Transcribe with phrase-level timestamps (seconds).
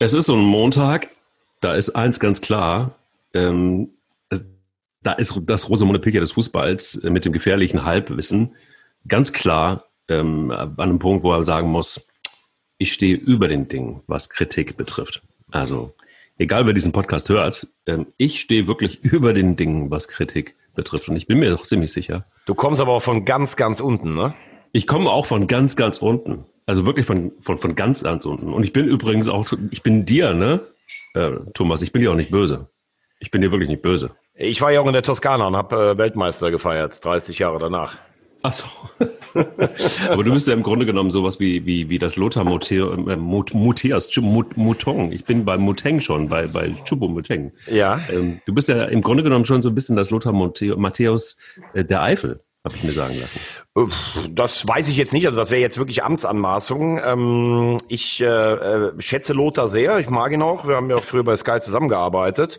[0.00, 1.10] Es ist so ein Montag,
[1.60, 2.98] da ist eins ganz klar.
[3.34, 3.90] Ähm,
[4.30, 4.48] es,
[5.02, 8.54] da ist das Rosamunde Pilcher des Fußballs äh, mit dem gefährlichen Halbwissen
[9.08, 12.12] ganz klar ähm, an einem Punkt, wo er sagen muss,
[12.78, 15.22] ich stehe über den Dingen, was Kritik betrifft.
[15.50, 15.94] Also,
[16.38, 21.08] egal wer diesen Podcast hört, ähm, ich stehe wirklich über den Dingen, was Kritik betrifft.
[21.08, 22.24] Und ich bin mir doch ziemlich sicher.
[22.46, 24.32] Du kommst aber auch von ganz, ganz unten, ne?
[24.70, 26.44] Ich komme auch von ganz, ganz unten.
[26.68, 28.52] Also wirklich von, von, von ganz, ganz unten.
[28.52, 30.60] Und ich bin übrigens auch, ich bin dir, ne,
[31.14, 32.68] äh, Thomas, ich bin dir auch nicht böse.
[33.20, 34.10] Ich bin dir wirklich nicht böse.
[34.34, 37.96] Ich war ja auch in der Toskana und habe äh, Weltmeister gefeiert, 30 Jahre danach.
[38.42, 38.66] Ach so.
[40.10, 44.10] Aber du bist ja im Grunde genommen sowas wie, wie, wie das Lothar äh, Muteas,
[44.20, 45.12] Mutong.
[45.12, 47.50] Ich bin bei Muteng schon, bei, bei Chubo Muteng.
[47.66, 47.98] Ja.
[48.10, 51.38] Ähm, du bist ja im Grunde genommen schon so ein bisschen das Lothar Matthäus
[51.72, 53.40] äh, der Eifel habe ich mir sagen lassen.
[54.30, 55.26] Das weiß ich jetzt nicht.
[55.26, 57.00] Also das wäre jetzt wirklich Amtsanmaßung.
[57.04, 59.98] Ähm, ich äh, äh, schätze Lothar sehr.
[59.98, 60.66] Ich mag ihn auch.
[60.66, 62.58] Wir haben ja auch früher bei Sky zusammengearbeitet.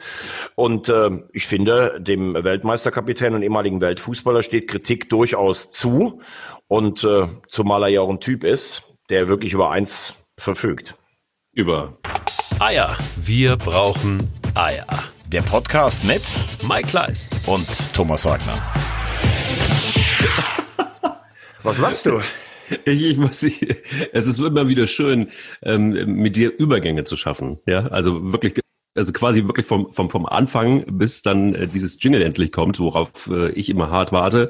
[0.55, 6.21] Und äh, ich finde, dem Weltmeisterkapitän und ehemaligen Weltfußballer steht Kritik durchaus zu.
[6.67, 10.95] Und äh, zumal er ja auch ein Typ ist, der wirklich über eins verfügt.
[11.51, 11.97] Über
[12.59, 12.95] Eier.
[13.17, 14.85] Wir brauchen Eier.
[15.27, 16.21] Der Podcast mit
[16.67, 18.55] Mike Kleiss und Thomas Wagner.
[21.63, 22.21] Was machst du?
[22.85, 23.67] Ich, ich muss, ich,
[24.13, 25.29] es ist immer wieder schön,
[25.63, 27.59] ähm, mit dir Übergänge zu schaffen.
[27.65, 28.53] Ja, also wirklich,
[28.95, 33.27] also quasi wirklich vom, vom, vom Anfang bis dann äh, dieses Jingle endlich kommt, worauf
[33.27, 34.49] äh, ich immer hart warte.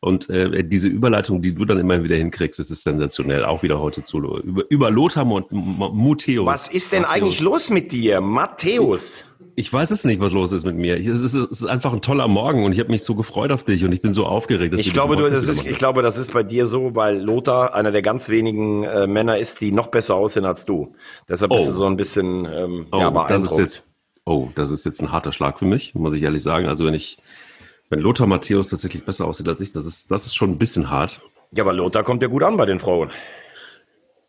[0.00, 3.44] Und äh, diese Überleitung, die du dann immer wieder hinkriegst, das ist sensationell.
[3.44, 6.46] Auch wieder heute zu über, über Lothar Matthäus.
[6.46, 7.22] Was ist denn Matthäus.
[7.22, 9.25] eigentlich los mit dir, Matthäus?
[9.58, 10.98] Ich weiß es nicht, was los ist mit mir.
[10.98, 13.64] Es ist, es ist einfach ein toller Morgen und ich habe mich so gefreut auf
[13.64, 14.78] dich und ich bin so aufgeregt.
[14.78, 17.90] ich glaube, du, das ist, ich glaube, das ist bei dir so, weil Lothar einer
[17.90, 20.94] der ganz wenigen äh, Männer ist, die noch besser aussehen als du.
[21.28, 21.56] Deshalb oh.
[21.56, 21.76] bist du oh.
[21.76, 23.86] so ein bisschen ähm, oh, ja, das ist jetzt,
[24.28, 26.66] Oh, das ist jetzt ein harter Schlag für mich, muss ich ehrlich sagen.
[26.66, 27.18] Also wenn ich,
[27.90, 30.90] wenn Lothar Matthäus tatsächlich besser aussieht als ich, das ist, das ist schon ein bisschen
[30.90, 31.20] hart.
[31.52, 33.12] Ja, aber Lothar kommt ja gut an bei den Frauen.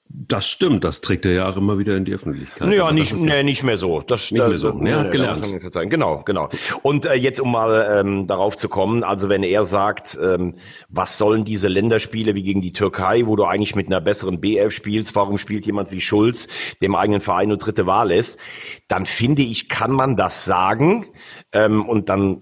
[0.10, 2.74] Das stimmt, das trägt er ja auch immer wieder in die Öffentlichkeit.
[2.74, 4.02] Ja, nicht, nee, ja nicht mehr so.
[4.02, 4.72] Das, nicht mehr so.
[4.72, 5.46] Nee, er hat gelernt.
[5.90, 6.50] Genau, genau.
[6.82, 10.56] Und äh, jetzt, um mal ähm, darauf zu kommen, also wenn er sagt, ähm,
[10.90, 14.72] was sollen diese Länderspiele wie gegen die Türkei, wo du eigentlich mit einer besseren B11
[14.72, 16.48] spielst, warum spielt jemand wie Schulz
[16.82, 18.40] dem eigenen Verein nur dritte Wahl ist,
[18.88, 21.06] dann finde ich, kann man das sagen
[21.52, 22.42] ähm, und dann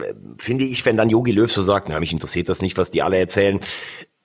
[0.00, 2.90] äh, finde ich, wenn dann Yogi Löw so sagt, na, mich interessiert das nicht, was
[2.90, 3.60] die alle erzählen,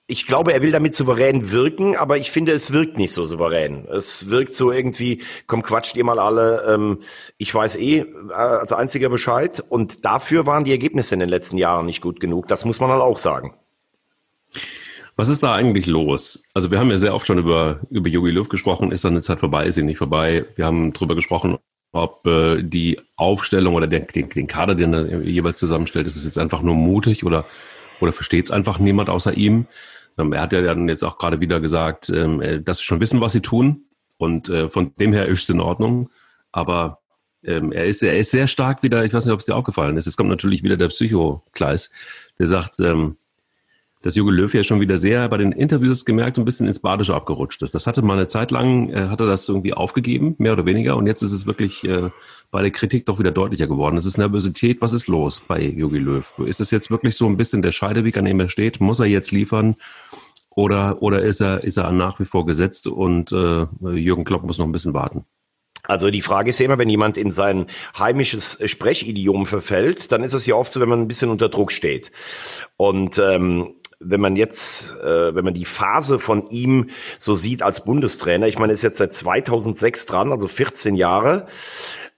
[0.06, 3.86] ich glaube, er will damit souverän wirken, aber ich finde, es wirkt nicht so souverän.
[3.86, 6.98] Es wirkt so irgendwie, komm, quatscht ihr mal alle, ähm,
[7.38, 9.62] ich weiß eh äh, als einziger Bescheid.
[9.68, 12.48] Und dafür waren die Ergebnisse in den letzten Jahren nicht gut genug.
[12.48, 13.54] Das muss man halt auch sagen.
[15.14, 16.42] Was ist da eigentlich los?
[16.52, 18.90] Also wir haben ja sehr oft schon über, über Jogi Löw gesprochen.
[18.90, 19.66] Ist seine Zeit vorbei?
[19.66, 20.46] Ist sie nicht vorbei?
[20.56, 21.58] Wir haben darüber gesprochen,
[21.92, 26.24] ob äh, die Aufstellung oder den, den, den Kader, den er jeweils zusammenstellt, ist es
[26.24, 27.44] jetzt einfach nur mutig oder,
[28.00, 29.66] oder versteht es einfach niemand außer ihm?
[30.18, 33.00] Ähm, er hat ja dann jetzt auch gerade wieder gesagt, ähm, äh, dass sie schon
[33.00, 33.84] wissen, was sie tun.
[34.18, 36.10] Und äh, von dem her ist es in Ordnung.
[36.52, 37.00] Aber
[37.44, 39.96] ähm, er, ist, er ist sehr stark wieder, ich weiß nicht, ob es dir aufgefallen
[39.96, 40.06] ist.
[40.06, 41.92] Es kommt natürlich wieder der Psychokleis,
[42.38, 42.78] der sagt,
[44.02, 47.14] dass Jogi Löw ja schon wieder sehr bei den Interviews gemerkt ein bisschen ins Badische
[47.14, 47.74] abgerutscht ist.
[47.74, 50.96] Das hatte mal eine Zeit lang, äh, hat er das irgendwie aufgegeben, mehr oder weniger.
[50.96, 52.10] Und jetzt ist es wirklich äh,
[52.50, 53.96] bei der Kritik doch wieder deutlicher geworden.
[53.96, 54.82] Es ist Nervosität.
[54.82, 56.38] Was ist los bei Jogi Löw?
[56.40, 58.80] Ist es jetzt wirklich so ein bisschen der Scheideweg, an dem er steht?
[58.80, 59.76] Muss er jetzt liefern?
[60.50, 64.58] Oder, oder ist er, ist er nach wie vor gesetzt und äh, Jürgen Klopp muss
[64.58, 65.24] noch ein bisschen warten?
[65.84, 67.66] Also die Frage ist ja immer, wenn jemand in sein
[67.98, 71.72] heimisches Sprechidiom verfällt, dann ist es ja oft so, wenn man ein bisschen unter Druck
[71.72, 72.12] steht.
[72.76, 73.74] Und ähm,
[74.04, 78.58] wenn man jetzt, äh, wenn man die Phase von ihm so sieht als Bundestrainer, ich
[78.58, 81.46] meine, er ist jetzt seit 2006 dran, also 14 Jahre,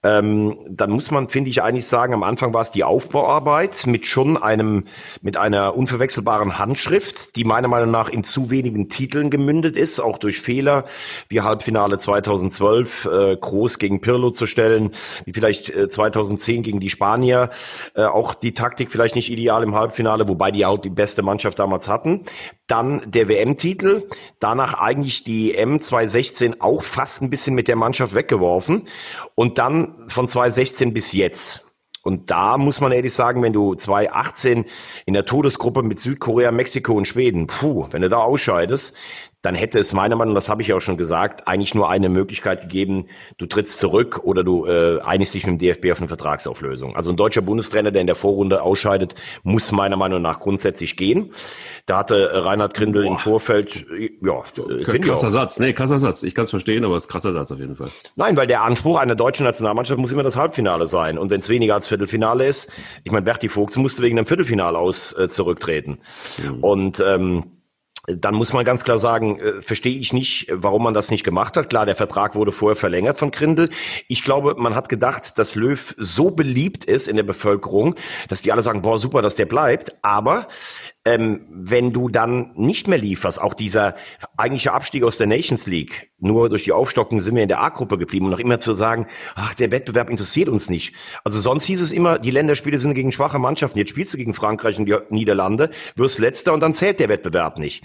[0.05, 4.05] ähm, dann muss man, finde ich, eigentlich sagen, am Anfang war es die Aufbauarbeit mit
[4.05, 4.83] schon einem,
[5.21, 10.19] mit einer unverwechselbaren Handschrift, die meiner Meinung nach in zu wenigen Titeln gemündet ist, auch
[10.19, 10.85] durch Fehler,
[11.27, 14.91] wie Halbfinale 2012 äh, groß gegen Pirlo zu stellen,
[15.25, 17.49] wie vielleicht äh, 2010 gegen die Spanier,
[17.95, 21.57] äh, auch die Taktik vielleicht nicht ideal im Halbfinale, wobei die auch die beste Mannschaft
[21.57, 22.25] damals hatten.
[22.67, 24.03] Dann der WM-Titel,
[24.39, 28.87] danach eigentlich die M 2016 auch fast ein bisschen mit der Mannschaft weggeworfen
[29.33, 31.65] und dann von 2016 bis jetzt.
[32.03, 34.65] Und da muss man ehrlich sagen, wenn du 2018
[35.07, 38.95] in der Todesgruppe mit Südkorea, Mexiko und Schweden, puh, wenn du da ausscheidest,
[39.45, 41.87] dann hätte es meiner Meinung nach, das habe ich ja auch schon gesagt, eigentlich nur
[41.87, 43.05] eine Möglichkeit gegeben,
[43.37, 46.95] du trittst zurück oder du äh, einigst dich mit dem DFB auf eine Vertragsauflösung.
[46.95, 49.13] Also ein deutscher Bundestrainer, der in der Vorrunde ausscheidet,
[49.43, 51.31] muss meiner Meinung nach grundsätzlich gehen.
[51.85, 53.11] Da hatte Reinhard Grindel Boah.
[53.11, 53.85] im Vorfeld,
[54.23, 56.23] ja, äh, krasser Satz, nee, krasser Satz.
[56.23, 57.91] Ich kann es verstehen, aber es ist krasser Satz auf jeden Fall.
[58.15, 61.19] Nein, weil der Anspruch einer deutschen Nationalmannschaft muss immer das Halbfinale sein.
[61.19, 62.71] Und wenn es weniger als Viertelfinale ist,
[63.03, 65.99] ich meine, Berti Vogts musste wegen einem Viertelfinale aus äh, zurücktreten.
[66.43, 66.63] Mhm.
[66.63, 67.43] Und ähm,
[68.07, 71.57] dann muss man ganz klar sagen, äh, verstehe ich nicht, warum man das nicht gemacht
[71.57, 71.69] hat.
[71.69, 73.69] Klar, der Vertrag wurde vorher verlängert von Grindel.
[74.07, 77.95] Ich glaube, man hat gedacht, dass Löw so beliebt ist in der Bevölkerung,
[78.29, 79.95] dass die alle sagen, boah, super, dass der bleibt.
[80.01, 80.47] Aber
[81.05, 83.95] ähm, wenn du dann nicht mehr lieferst, auch dieser
[84.37, 87.99] eigentliche Abstieg aus der Nations League, nur durch die Aufstockung sind wir in der A-Gruppe
[87.99, 89.05] geblieben und noch immer zu sagen,
[89.35, 90.95] ach, der Wettbewerb interessiert uns nicht.
[91.23, 93.77] Also sonst hieß es immer, die Länderspiele sind gegen schwache Mannschaften.
[93.77, 97.59] Jetzt spielst du gegen Frankreich und die Niederlande, wirst letzter und dann zählt der Wettbewerb
[97.59, 97.83] nicht.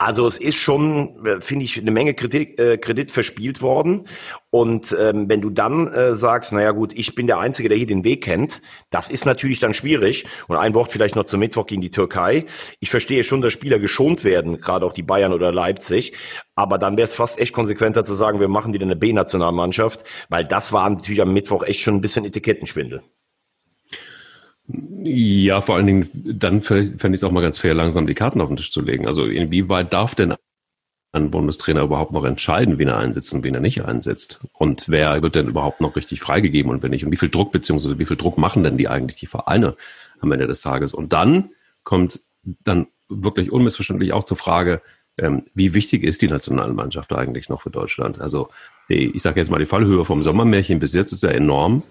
[0.00, 4.06] Also es ist schon, äh, finde ich, eine Menge Kredit, äh, Kredit verspielt worden.
[4.50, 7.88] Und ähm, wenn du dann äh, sagst, naja gut, ich bin der Einzige, der hier
[7.88, 10.24] den Weg kennt, das ist natürlich dann schwierig.
[10.46, 12.46] Und ein Wort vielleicht noch zum Mittwoch gegen die Türkei.
[12.78, 16.12] Ich verstehe schon, dass Spieler geschont werden, gerade auch die Bayern oder Leipzig.
[16.54, 20.44] Aber dann wäre es fast echt konsequenter zu sagen, wir machen wieder eine B-Nationalmannschaft, weil
[20.44, 23.02] das war natürlich am Mittwoch echt schon ein bisschen Etikettenschwindel.
[24.68, 28.40] Ja, vor allen Dingen, dann fände ich es auch mal ganz fair, langsam die Karten
[28.40, 29.06] auf den Tisch zu legen.
[29.06, 30.34] Also inwieweit darf denn
[31.12, 34.40] ein Bundestrainer überhaupt noch entscheiden, wen er einsetzt und wen er nicht einsetzt?
[34.52, 37.04] Und wer wird denn überhaupt noch richtig freigegeben und wenn nicht?
[37.04, 39.74] Und wie viel Druck, beziehungsweise wie viel Druck machen denn die eigentlich die Vereine
[40.20, 40.92] am Ende des Tages?
[40.92, 41.50] Und dann
[41.82, 42.20] kommt
[42.64, 44.82] dann wirklich unmissverständlich auch zur Frage,
[45.16, 48.20] ähm, wie wichtig ist die Nationalmannschaft eigentlich noch für Deutschland?
[48.20, 48.50] Also
[48.90, 51.82] die, ich sage jetzt mal, die Fallhöhe vom Sommermärchen bis jetzt ist ja enorm.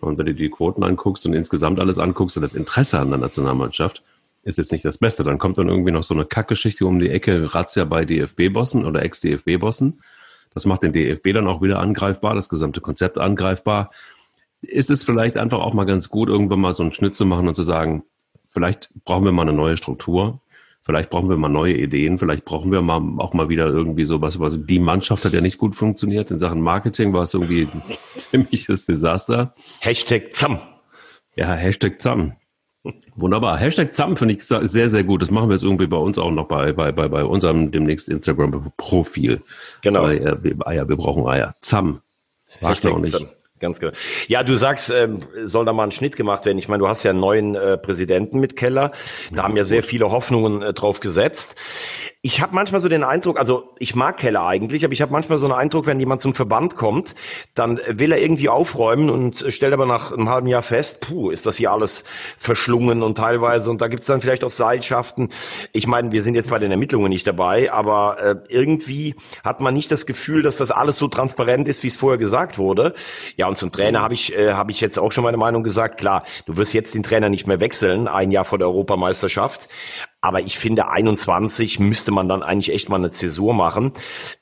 [0.00, 3.18] Und wenn du die Quoten anguckst und insgesamt alles anguckst und das Interesse an der
[3.18, 4.02] Nationalmannschaft,
[4.42, 5.24] ist jetzt nicht das Beste.
[5.24, 9.02] Dann kommt dann irgendwie noch so eine Kackgeschichte um die Ecke, Razzia bei DFB-Bossen oder
[9.02, 10.00] Ex-DFB-Bossen.
[10.54, 13.90] Das macht den DFB dann auch wieder angreifbar, das gesamte Konzept angreifbar.
[14.62, 17.48] Ist es vielleicht einfach auch mal ganz gut, irgendwann mal so einen Schnitt zu machen
[17.48, 18.04] und zu sagen,
[18.48, 20.40] vielleicht brauchen wir mal eine neue Struktur.
[20.86, 22.16] Vielleicht brauchen wir mal neue Ideen.
[22.16, 24.40] Vielleicht brauchen wir mal auch mal wieder irgendwie sowas.
[24.40, 26.30] Also die Mannschaft hat ja nicht gut funktioniert.
[26.30, 27.82] In Sachen Marketing war es irgendwie ein
[28.16, 29.52] ziemliches Desaster.
[29.80, 30.60] Hashtag ZAM.
[31.34, 32.34] Ja, Hashtag ZAM.
[33.16, 33.58] Wunderbar.
[33.58, 35.22] Hashtag ZAM finde ich sehr, sehr gut.
[35.22, 38.08] Das machen wir jetzt irgendwie bei uns auch noch bei, bei, bei, bei unserem demnächst
[38.08, 39.42] Instagram-Profil.
[39.82, 40.02] Genau.
[40.02, 41.56] Bei, äh, Eier, wir brauchen Eier.
[41.58, 42.00] ZAM.
[42.60, 43.26] Hashtag ZAM.
[43.58, 43.92] Ganz genau.
[44.28, 46.58] Ja, du sagst, ähm, soll da mal ein Schnitt gemacht werden.
[46.58, 48.92] Ich meine, du hast ja einen neuen äh, Präsidenten mit Keller.
[49.30, 51.56] Da ja, haben ja sehr viele Hoffnungen äh, drauf gesetzt.
[52.26, 55.38] Ich habe manchmal so den Eindruck, also ich mag Keller eigentlich, aber ich habe manchmal
[55.38, 57.14] so einen Eindruck, wenn jemand zum Verband kommt,
[57.54, 61.46] dann will er irgendwie aufräumen und stellt aber nach einem halben Jahr fest, puh, ist
[61.46, 62.02] das hier alles
[62.36, 65.28] verschlungen und teilweise, und da gibt's dann vielleicht auch Seilschaften.
[65.72, 69.14] Ich meine, wir sind jetzt bei den Ermittlungen nicht dabei, aber äh, irgendwie
[69.44, 72.58] hat man nicht das Gefühl, dass das alles so transparent ist, wie es vorher gesagt
[72.58, 72.94] wurde.
[73.36, 75.96] Ja, und zum Trainer habe ich, äh, hab ich jetzt auch schon meine Meinung gesagt.
[75.96, 79.68] Klar, du wirst jetzt den Trainer nicht mehr wechseln, ein Jahr vor der Europameisterschaft.
[80.26, 83.92] Aber ich finde, 21 müsste man dann eigentlich echt mal eine Zäsur machen.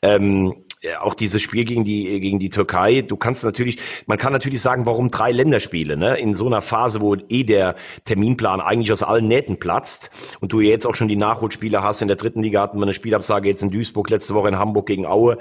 [0.00, 0.63] Ähm, äh,
[1.00, 4.86] auch dieses Spiel gegen die gegen die Türkei, du kannst natürlich, man kann natürlich sagen,
[4.86, 6.16] warum drei Länderspiele, ne?
[6.18, 10.10] In so einer Phase, wo eh der Terminplan eigentlich aus allen Nähten platzt
[10.40, 12.02] und du jetzt auch schon die Nachholspiele hast.
[12.02, 14.86] In der dritten Liga hatten wir eine Spielabsage jetzt in Duisburg, letzte Woche in Hamburg
[14.86, 15.38] gegen Aue.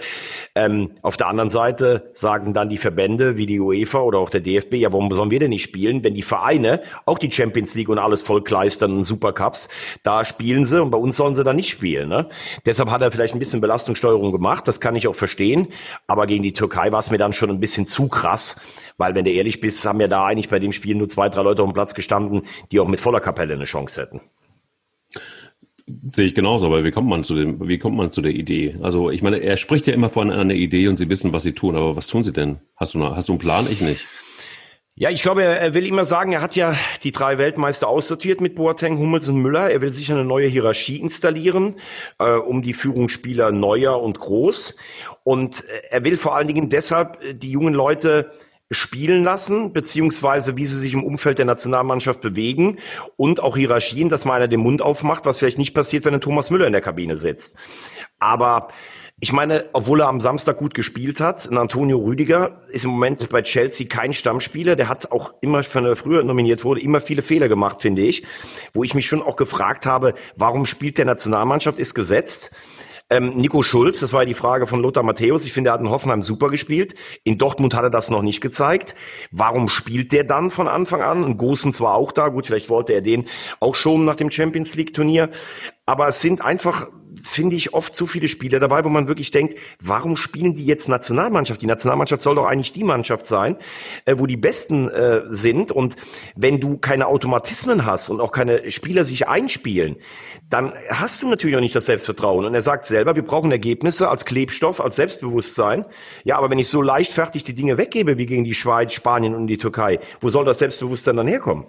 [0.56, 4.42] Ähm, auf der anderen Seite sagen dann die Verbände wie die UEFA oder auch der
[4.42, 7.90] DFB, ja, warum sollen wir denn nicht spielen, wenn die Vereine auch die Champions League
[7.90, 9.70] und alles vollkleistern und Supercups,
[10.04, 12.10] da spielen sie und bei uns sollen sie dann nicht spielen.
[12.10, 12.28] Ne?
[12.66, 15.68] Deshalb hat er vielleicht ein bisschen Belastungssteuerung gemacht, das kann ich auch verstehen verstehen.
[16.08, 18.56] Aber gegen die Türkei war es mir dann schon ein bisschen zu krass,
[18.98, 21.42] weil wenn du ehrlich bist, haben ja da eigentlich bei dem Spiel nur zwei, drei
[21.42, 24.22] Leute auf dem Platz gestanden, die auch mit voller Kapelle eine Chance hätten.
[26.12, 28.78] Sehe ich genauso, aber wie kommt man zu dem, wie kommt man zu der Idee?
[28.82, 31.54] Also ich meine, er spricht ja immer von einer Idee und sie wissen, was sie
[31.54, 32.60] tun, aber was tun sie denn?
[32.78, 33.68] Hast du, eine, hast du einen Plan?
[33.70, 34.06] Ich nicht.
[34.96, 38.54] Ja, ich glaube, er will immer sagen, er hat ja die drei Weltmeister aussortiert mit
[38.54, 39.72] Boateng, Hummels und Müller.
[39.72, 41.78] Er will sicher eine neue Hierarchie installieren,
[42.20, 44.76] äh, um die Führungsspieler neuer und groß.
[45.24, 48.30] Und äh, er will vor allen Dingen deshalb äh, die jungen Leute
[48.70, 52.78] spielen lassen, beziehungsweise wie sie sich im Umfeld der Nationalmannschaft bewegen
[53.18, 56.22] und auch Hierarchien, dass mal einer den Mund aufmacht, was vielleicht nicht passiert, wenn ein
[56.22, 57.58] Thomas Müller in der Kabine sitzt.
[58.20, 58.68] Aber
[59.24, 63.42] ich meine, obwohl er am Samstag gut gespielt hat, Antonio Rüdiger ist im Moment bei
[63.42, 64.76] Chelsea kein Stammspieler.
[64.76, 68.26] Der hat auch immer, wenn er früher nominiert wurde, immer viele Fehler gemacht, finde ich.
[68.74, 72.52] Wo ich mich schon auch gefragt habe, warum spielt der Nationalmannschaft, ist gesetzt.
[73.10, 75.46] Ähm, Nico Schulz, das war die Frage von Lothar Matthäus.
[75.46, 76.96] Ich finde, er hat in Hoffenheim super gespielt.
[77.24, 78.94] In Dortmund hat er das noch nicht gezeigt.
[79.32, 81.24] Warum spielt der dann von Anfang an?
[81.24, 83.30] Und Gosen zwar auch da, gut, vielleicht wollte er den
[83.62, 85.30] auch schon nach dem Champions League Turnier.
[85.86, 86.90] Aber es sind einfach
[87.22, 90.88] finde ich, oft zu viele Spieler dabei, wo man wirklich denkt, warum spielen die jetzt
[90.88, 91.62] Nationalmannschaft?
[91.62, 93.58] Die Nationalmannschaft soll doch eigentlich die Mannschaft sein,
[94.06, 95.72] äh, wo die Besten äh, sind.
[95.72, 95.96] Und
[96.36, 99.98] wenn du keine Automatismen hast und auch keine Spieler sich einspielen,
[100.50, 102.46] dann hast du natürlich auch nicht das Selbstvertrauen.
[102.46, 105.86] Und er sagt selber, wir brauchen Ergebnisse als Klebstoff, als Selbstbewusstsein.
[106.24, 109.48] Ja, aber wenn ich so leichtfertig die Dinge weggebe, wie gegen die Schweiz, Spanien und
[109.48, 111.66] die Türkei, wo soll das Selbstbewusstsein dann herkommen?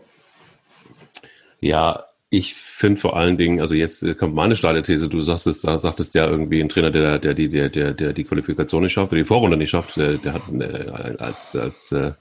[1.60, 2.04] Ja,
[2.36, 5.62] ich finde vor allen Dingen, also jetzt äh, kommt meine steile These, du sagst es,
[5.62, 9.12] sagtest ja irgendwie ein Trainer, der, der, die, der, der, der die Qualifikation nicht schafft
[9.12, 12.12] oder die Vorrunde nicht schafft, der, der hat äh, als, als äh,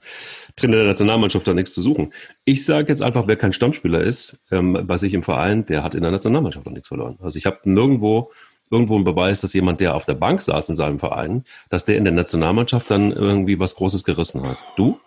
[0.56, 2.12] Trainer der Nationalmannschaft da nichts zu suchen.
[2.44, 5.94] Ich sage jetzt einfach, wer kein Stammspieler ist, ähm, bei sich im Verein, der hat
[5.94, 7.18] in der Nationalmannschaft auch nichts verloren.
[7.20, 8.30] Also ich habe nirgendwo
[8.70, 11.96] irgendwo einen Beweis, dass jemand, der auf der Bank saß in seinem Verein, dass der
[11.96, 14.58] in der Nationalmannschaft dann irgendwie was Großes gerissen hat.
[14.76, 14.98] Du?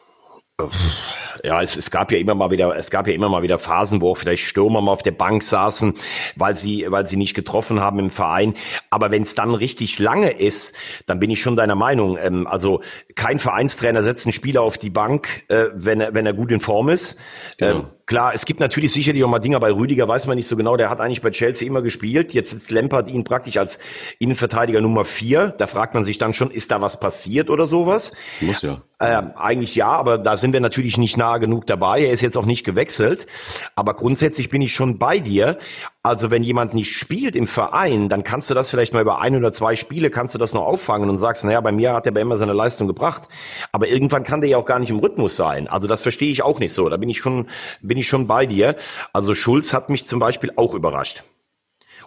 [1.47, 4.01] Ja, es, es gab ja immer mal wieder, es gab ja immer mal wieder Phasen,
[4.01, 5.93] wo auch vielleicht Stürmer mal auf der Bank saßen,
[6.35, 8.53] weil sie, weil sie nicht getroffen haben im Verein.
[8.89, 10.75] Aber wenn es dann richtig lange ist,
[11.05, 12.17] dann bin ich schon deiner Meinung.
[12.21, 12.81] Ähm, also
[13.15, 16.59] kein Vereinstrainer setzt einen Spieler auf die Bank, äh, wenn er, wenn er gut in
[16.59, 17.15] Form ist.
[17.57, 17.79] Genau.
[17.79, 20.55] Ähm, Klar, es gibt natürlich sicherlich auch mal Dinger bei Rüdiger, weiß man nicht so
[20.55, 22.33] genau, der hat eigentlich bei Chelsea immer gespielt.
[22.33, 23.79] Jetzt sitzt Lampard ihn praktisch als
[24.17, 25.53] Innenverteidiger Nummer vier.
[25.57, 28.13] Da fragt man sich dann schon, ist da was passiert oder sowas?
[28.39, 28.81] Muss ja.
[28.99, 32.05] Äh, eigentlich ja, aber da sind wir natürlich nicht nah genug dabei.
[32.05, 33.27] Er ist jetzt auch nicht gewechselt.
[33.75, 35.59] Aber grundsätzlich bin ich schon bei dir.
[36.01, 39.35] Also wenn jemand nicht spielt im Verein, dann kannst du das vielleicht mal über ein
[39.35, 42.11] oder zwei Spiele kannst du das noch auffangen und sagst, naja, bei mir hat er
[42.11, 43.23] bei immer seine Leistung gebracht.
[43.71, 45.67] Aber irgendwann kann der ja auch gar nicht im Rhythmus sein.
[45.67, 46.89] Also das verstehe ich auch nicht so.
[46.89, 47.49] Da bin ich schon,
[47.81, 48.75] bin ich schon bei dir.
[49.13, 51.23] Also Schulz hat mich zum Beispiel auch überrascht.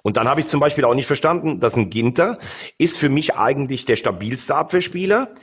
[0.03, 2.39] Und dann habe ich zum Beispiel auch nicht verstanden, dass ein Ginter
[2.79, 5.35] ist für mich eigentlich der stabilste Abwehrspieler.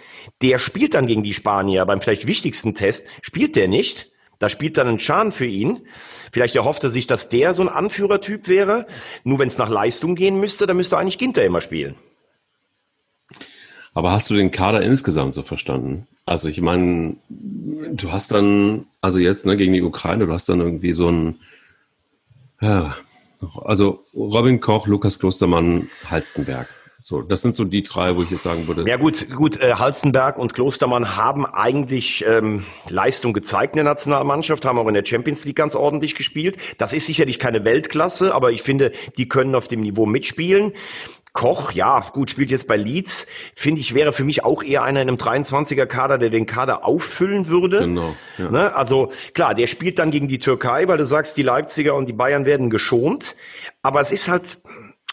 [0.42, 4.12] Der spielt dann gegen die Spanier beim vielleicht wichtigsten Test, spielt der nicht.
[4.39, 5.88] Da spielt dann ein Schaden für ihn.
[6.32, 8.86] Vielleicht erhofft er sich, dass der so ein Anführertyp wäre.
[9.24, 11.96] Nur wenn es nach Leistung gehen müsste, dann müsste eigentlich Ginter immer spielen.
[13.96, 16.08] Aber hast du den Kader insgesamt so verstanden?
[16.24, 20.59] Also ich meine, du hast dann, also jetzt ne, gegen die Ukraine, du hast dann
[20.59, 21.39] irgendwie so ein,
[22.59, 22.93] ja,
[23.63, 26.67] also Robin Koch, Lukas Klostermann, Halstenberg.
[26.99, 28.83] So, das sind so die drei, wo ich jetzt sagen würde.
[28.85, 29.61] Ja gut, gut.
[29.61, 34.93] Äh, Halstenberg und Klostermann haben eigentlich ähm, Leistung gezeigt in der Nationalmannschaft, haben auch in
[34.93, 36.57] der Champions League ganz ordentlich gespielt.
[36.77, 40.73] Das ist sicherlich keine Weltklasse, aber ich finde, die können auf dem Niveau mitspielen.
[41.38, 43.27] Koch, ja, gut, spielt jetzt bei Leeds.
[43.56, 47.48] Finde ich, wäre für mich auch eher einer in einem 23er-Kader, der den Kader auffüllen
[47.48, 47.82] würde.
[47.82, 48.15] Genau.
[48.39, 48.50] Ja.
[48.50, 48.75] Ne?
[48.75, 52.13] Also klar, der spielt dann gegen die Türkei, weil du sagst, die Leipziger und die
[52.13, 53.36] Bayern werden geschont.
[53.84, 54.58] Aber es ist halt,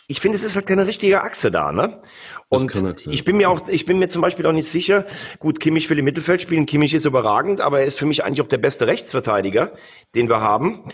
[0.06, 2.00] ich finde, es ist halt keine richtige Achse da, ne?
[2.48, 2.72] Und
[3.06, 5.04] ich bin mir auch, ich bin mir zum Beispiel auch nicht sicher.
[5.40, 6.64] Gut, Kimmich will im Mittelfeld spielen.
[6.64, 9.72] Kimmich ist überragend, aber er ist für mich eigentlich auch der beste Rechtsverteidiger,
[10.14, 10.84] den wir haben.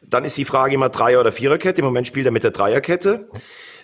[0.00, 1.80] Dann ist die Frage immer Dreier- oder Viererkette.
[1.80, 3.28] Im Moment spielt er mit der Dreierkette.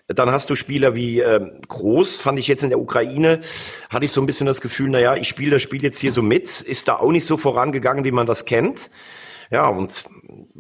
[0.07, 3.41] Dann hast du Spieler wie äh, Groß, fand ich jetzt in der Ukraine,
[3.89, 6.13] hatte ich so ein bisschen das Gefühl, na ja, ich spiele das Spiel jetzt hier
[6.13, 8.91] so mit, ist da auch nicht so vorangegangen, wie man das kennt.
[9.51, 10.05] Ja, und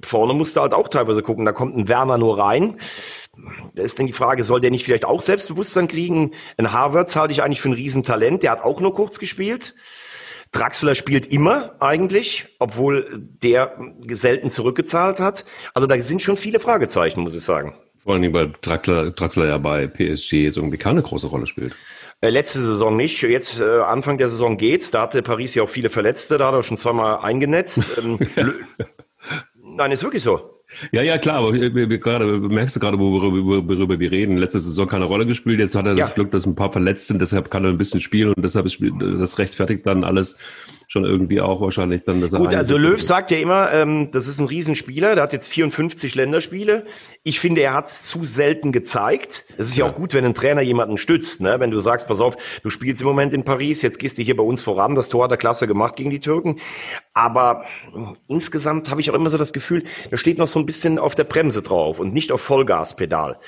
[0.03, 2.77] vorne musste halt auch teilweise gucken, da kommt ein Werner nur rein.
[3.75, 6.33] Da ist dann die Frage, soll der nicht vielleicht auch Selbstbewusstsein kriegen?
[6.57, 9.75] Ein Harvard halte ich eigentlich für ein Riesentalent, der hat auch nur kurz gespielt.
[10.53, 13.77] Draxler spielt immer eigentlich, obwohl der
[14.09, 15.45] selten zurückgezahlt hat.
[15.75, 17.75] Also da sind schon viele Fragezeichen, muss ich sagen.
[18.05, 21.75] Vor allem, weil Draxler, Draxler ja bei PSG jetzt irgendwie keine große Rolle spielt.
[22.21, 23.23] Äh, letzte Saison nicht.
[23.23, 24.91] Jetzt äh, Anfang der Saison geht's.
[24.91, 27.83] Da hatte Paris ja auch viele Verletzte, da hat er schon zweimal eingenetzt.
[27.99, 28.19] Ähm,
[29.77, 30.51] Nein, ist wirklich so.
[30.93, 34.39] Ja, ja, klar, aber gerade, merkst du gerade, worüber, worüber wir reden.
[34.39, 37.21] Letzte Saison keine Rolle gespielt, jetzt hat er das Glück, dass ein paar verletzt sind,
[37.21, 40.39] deshalb kann er ein bisschen spielen und deshalb ist das rechtfertigt dann alles
[40.89, 44.39] schon irgendwie auch wahrscheinlich dann das Gut, also Löw sagt ja immer, ähm, das ist
[44.39, 46.87] ein Riesenspieler, der hat jetzt 54 Länderspiele.
[47.23, 49.45] Ich finde, er hat es zu selten gezeigt.
[49.57, 49.87] Es ist ja.
[49.87, 49.93] ja.
[49.93, 51.61] auch gut, wenn ein Trainer jemanden stützt, ne?
[51.61, 54.37] wenn du sagst, pass auf, du spielst im Moment in Paris, jetzt gehst du hier
[54.37, 56.57] bei uns voran, das Tor hat er klasse gemacht gegen die Türken.
[57.13, 57.65] Aber
[58.29, 61.15] insgesamt habe ich auch immer so das Gefühl, da steht noch so ein bisschen auf
[61.15, 63.39] der Bremse drauf und nicht auf Vollgaspedal.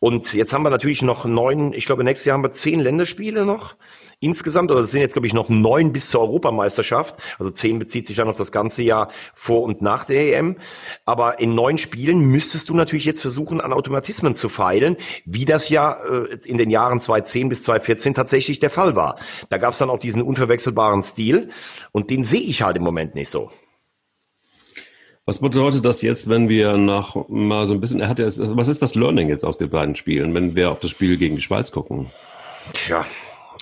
[0.00, 3.44] Und jetzt haben wir natürlich noch neun, ich glaube, nächstes Jahr haben wir zehn Länderspiele
[3.44, 3.74] noch
[4.20, 7.16] insgesamt, oder es sind jetzt, glaube ich, noch neun bis zur Europameisterschaft.
[7.38, 10.56] Also zehn bezieht sich dann auf das ganze Jahr vor und nach der EM.
[11.04, 15.68] Aber in neun Spielen müsstest du natürlich jetzt versuchen, an Automatismen zu feilen, wie das
[15.68, 19.18] ja äh, in den Jahren 2010 bis 2014 tatsächlich der Fall war.
[19.50, 21.50] Da gab es dann auch diesen unverwechselbaren Stil
[21.92, 23.50] und den sehe ich halt im Moment nicht so.
[25.28, 28.68] Was bedeutet das jetzt, wenn wir nach mal so ein bisschen, er hat ja, was
[28.68, 31.42] ist das Learning jetzt aus den beiden Spielen, wenn wir auf das Spiel gegen die
[31.42, 32.06] Schweiz gucken?
[32.72, 33.04] Tja,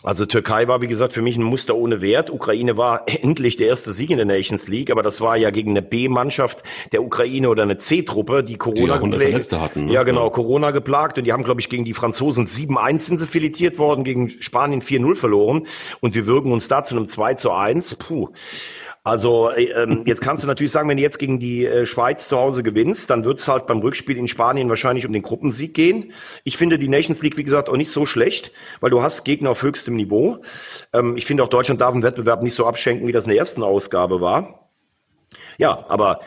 [0.02, 2.30] Also Türkei war, wie gesagt, für mich ein Muster ohne Wert.
[2.30, 5.70] Ukraine war endlich der erste Sieg in der Nations League, aber das war ja gegen
[5.70, 6.62] eine B-Mannschaft
[6.92, 9.52] der Ukraine oder eine C-Truppe, die Corona die geplagt.
[9.52, 9.86] hatten.
[9.86, 9.92] Ne?
[9.92, 13.26] Ja, genau, Corona geplagt und die haben, glaube ich, gegen die Franzosen 7-1 sind sie
[13.26, 15.66] filetiert worden, gegen Spanien 4-0 verloren
[16.00, 17.96] und wir würgen uns da zu einem 2 zu 1.
[17.96, 18.28] Puh.
[19.06, 22.26] Also äh, ähm, jetzt kannst du natürlich sagen, wenn du jetzt gegen die äh, Schweiz
[22.26, 25.74] zu Hause gewinnst, dann wird es halt beim Rückspiel in Spanien wahrscheinlich um den Gruppensieg
[25.74, 26.10] gehen.
[26.42, 29.50] Ich finde die Nations League, wie gesagt, auch nicht so schlecht, weil du hast Gegner
[29.50, 30.38] auf höchstem Niveau.
[30.92, 33.38] Ähm, ich finde auch Deutschland darf im Wettbewerb nicht so abschenken, wie das in der
[33.38, 34.72] ersten Ausgabe war.
[35.56, 36.18] Ja, aber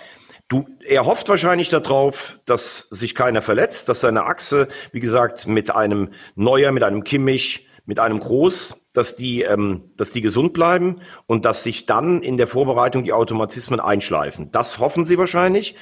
[0.48, 5.70] Du, er hofft wahrscheinlich darauf, dass sich keiner verletzt, dass seine Achse, wie gesagt, mit
[5.70, 11.02] einem Neuer, mit einem Kimmich, mit einem Groß, dass die, ähm, dass die gesund bleiben
[11.26, 14.52] und dass sich dann in der Vorbereitung die Automatismen einschleifen.
[14.52, 15.74] Das hoffen sie wahrscheinlich.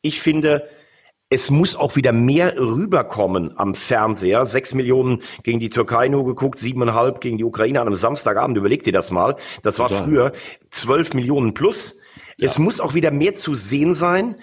[0.00, 0.68] Ich finde,
[1.28, 4.46] es muss auch wieder mehr rüberkommen am Fernseher.
[4.46, 8.56] Sechs Millionen gegen die Türkei nur geguckt, siebeneinhalb gegen die Ukraine an einem Samstagabend.
[8.56, 9.34] Überleg dir das mal.
[9.64, 10.30] Das war früher
[10.70, 11.96] zwölf Millionen plus.
[12.36, 12.46] Ja.
[12.46, 14.36] Es muss auch wieder mehr zu sehen sein.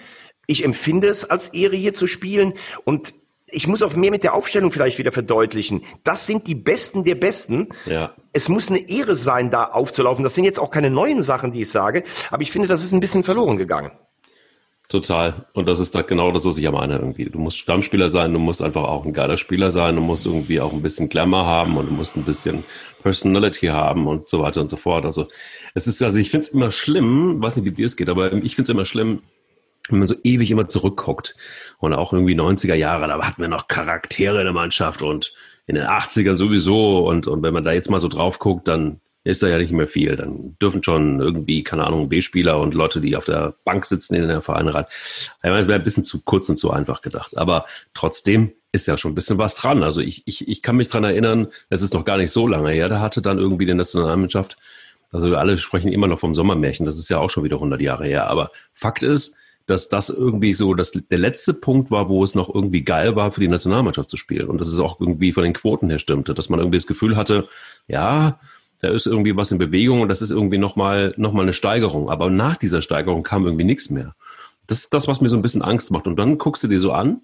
[0.46, 2.52] Ich empfinde es als Ehre, hier zu spielen.
[2.84, 3.14] Und
[3.50, 5.82] ich muss auch mehr mit der Aufstellung vielleicht wieder verdeutlichen.
[6.04, 7.68] Das sind die Besten der Besten.
[7.86, 8.14] Ja.
[8.32, 10.22] Es muss eine Ehre sein, da aufzulaufen.
[10.22, 12.92] Das sind jetzt auch keine neuen Sachen, die ich sage, aber ich finde, das ist
[12.92, 13.90] ein bisschen verloren gegangen.
[14.88, 15.46] Total.
[15.52, 17.26] Und das ist genau das, was ich ja meine irgendwie.
[17.26, 20.62] Du musst Stammspieler sein, du musst einfach auch ein geiler Spieler sein, du musst irgendwie
[20.62, 22.64] auch ein bisschen Glamour haben und du musst ein bisschen
[23.02, 25.04] Personality haben und so weiter und so fort.
[25.04, 25.28] Also
[25.74, 28.32] es ist, also ich finde es immer schlimm, weiß nicht, wie dir es geht, aber
[28.32, 29.20] ich finde es immer schlimm,
[29.90, 31.34] wenn man so ewig immer zurückguckt.
[31.78, 35.32] Und auch irgendwie 90er Jahre, da hatten wir noch Charaktere in der Mannschaft und
[35.66, 37.06] in den 80ern sowieso.
[37.06, 39.72] Und, und wenn man da jetzt mal so drauf guckt, dann ist da ja nicht
[39.72, 40.16] mehr viel.
[40.16, 44.26] Dann dürfen schon irgendwie, keine Ahnung, B-Spieler und Leute, die auf der Bank sitzen in
[44.26, 44.90] der Vereinrat,
[45.42, 47.36] wäre ein bisschen zu kurz und zu einfach gedacht.
[47.36, 49.82] Aber trotzdem ist ja schon ein bisschen was dran.
[49.82, 52.70] Also ich, ich, ich kann mich dran erinnern, es ist noch gar nicht so lange
[52.70, 54.56] her, da hatte dann irgendwie die Nationalmannschaft,
[55.10, 57.80] also wir alle sprechen immer noch vom Sommermärchen, das ist ja auch schon wieder 100
[57.80, 58.28] Jahre her.
[58.28, 62.52] Aber Fakt ist, dass das irgendwie so dass der letzte Punkt war, wo es noch
[62.52, 64.48] irgendwie geil war, für die Nationalmannschaft zu spielen.
[64.48, 67.16] Und dass es auch irgendwie von den Quoten her stimmte, dass man irgendwie das Gefühl
[67.16, 67.46] hatte,
[67.86, 68.40] ja,
[68.80, 72.08] da ist irgendwie was in Bewegung und das ist irgendwie nochmal noch mal eine Steigerung.
[72.08, 74.14] Aber nach dieser Steigerung kam irgendwie nichts mehr.
[74.66, 76.06] Das ist das, was mir so ein bisschen Angst macht.
[76.06, 77.20] Und dann guckst du dir so an,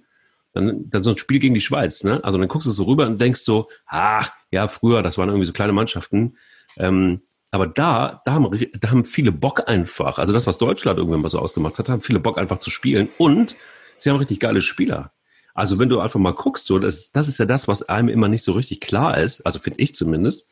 [0.52, 2.22] dann, dann so ein Spiel gegen die Schweiz, ne?
[2.22, 5.46] Also dann guckst du so rüber und denkst so, ah, ja, früher, das waren irgendwie
[5.46, 6.36] so kleine Mannschaften.
[6.76, 7.22] Ähm,
[7.54, 10.18] aber da, da haben, da haben viele Bock einfach.
[10.18, 13.08] Also das, was Deutschland irgendwann mal so ausgemacht hat, haben viele Bock einfach zu spielen.
[13.16, 13.54] Und
[13.94, 15.12] sie haben richtig geile Spieler.
[15.54, 18.26] Also wenn du einfach mal guckst, so, das, das ist ja das, was einem immer
[18.26, 19.46] nicht so richtig klar ist.
[19.46, 20.48] Also finde ich zumindest.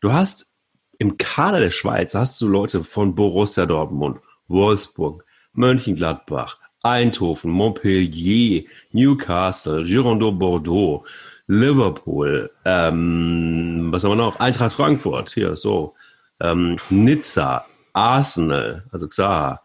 [0.00, 0.54] Du hast
[1.00, 8.62] im Kader der Schweiz hast du Leute von Borussia Dortmund, Wolfsburg, Mönchengladbach, Eindhoven, Montpellier,
[8.92, 11.04] Newcastle, Girondin Bordeaux,
[11.48, 14.38] Liverpool, ähm, was haben wir noch?
[14.38, 15.94] Eintracht Frankfurt, hier so
[16.40, 19.62] ähm, Nizza, Arsenal, also Xaha,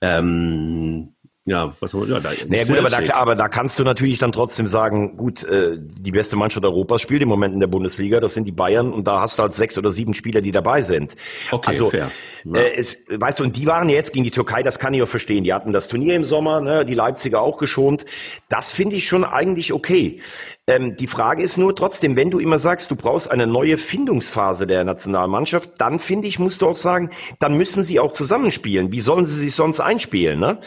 [0.00, 1.12] ähm,
[1.44, 4.20] ja, was haben wir, ja, da, naja, gut, aber da, aber da kannst du natürlich
[4.20, 8.20] dann trotzdem sagen, gut, äh, die beste Mannschaft Europas spielt im Moment in der Bundesliga,
[8.20, 10.82] das sind die Bayern und da hast du halt sechs oder sieben Spieler, die dabei
[10.82, 11.16] sind.
[11.50, 12.12] Okay, also, fair.
[12.44, 12.60] Ja.
[12.60, 15.08] Äh, es, weißt du, und die waren jetzt gegen die Türkei, das kann ich auch
[15.08, 15.42] verstehen.
[15.42, 18.04] Die hatten das Turnier im Sommer, ne, die Leipziger auch geschont.
[18.48, 20.20] Das finde ich schon eigentlich okay.
[20.68, 24.68] Ähm, die Frage ist nur trotzdem, wenn du immer sagst, du brauchst eine neue Findungsphase
[24.68, 28.92] der Nationalmannschaft, dann finde ich, musst du auch sagen, dann müssen sie auch zusammenspielen.
[28.92, 30.38] Wie sollen sie sich sonst einspielen?
[30.38, 30.60] Ne?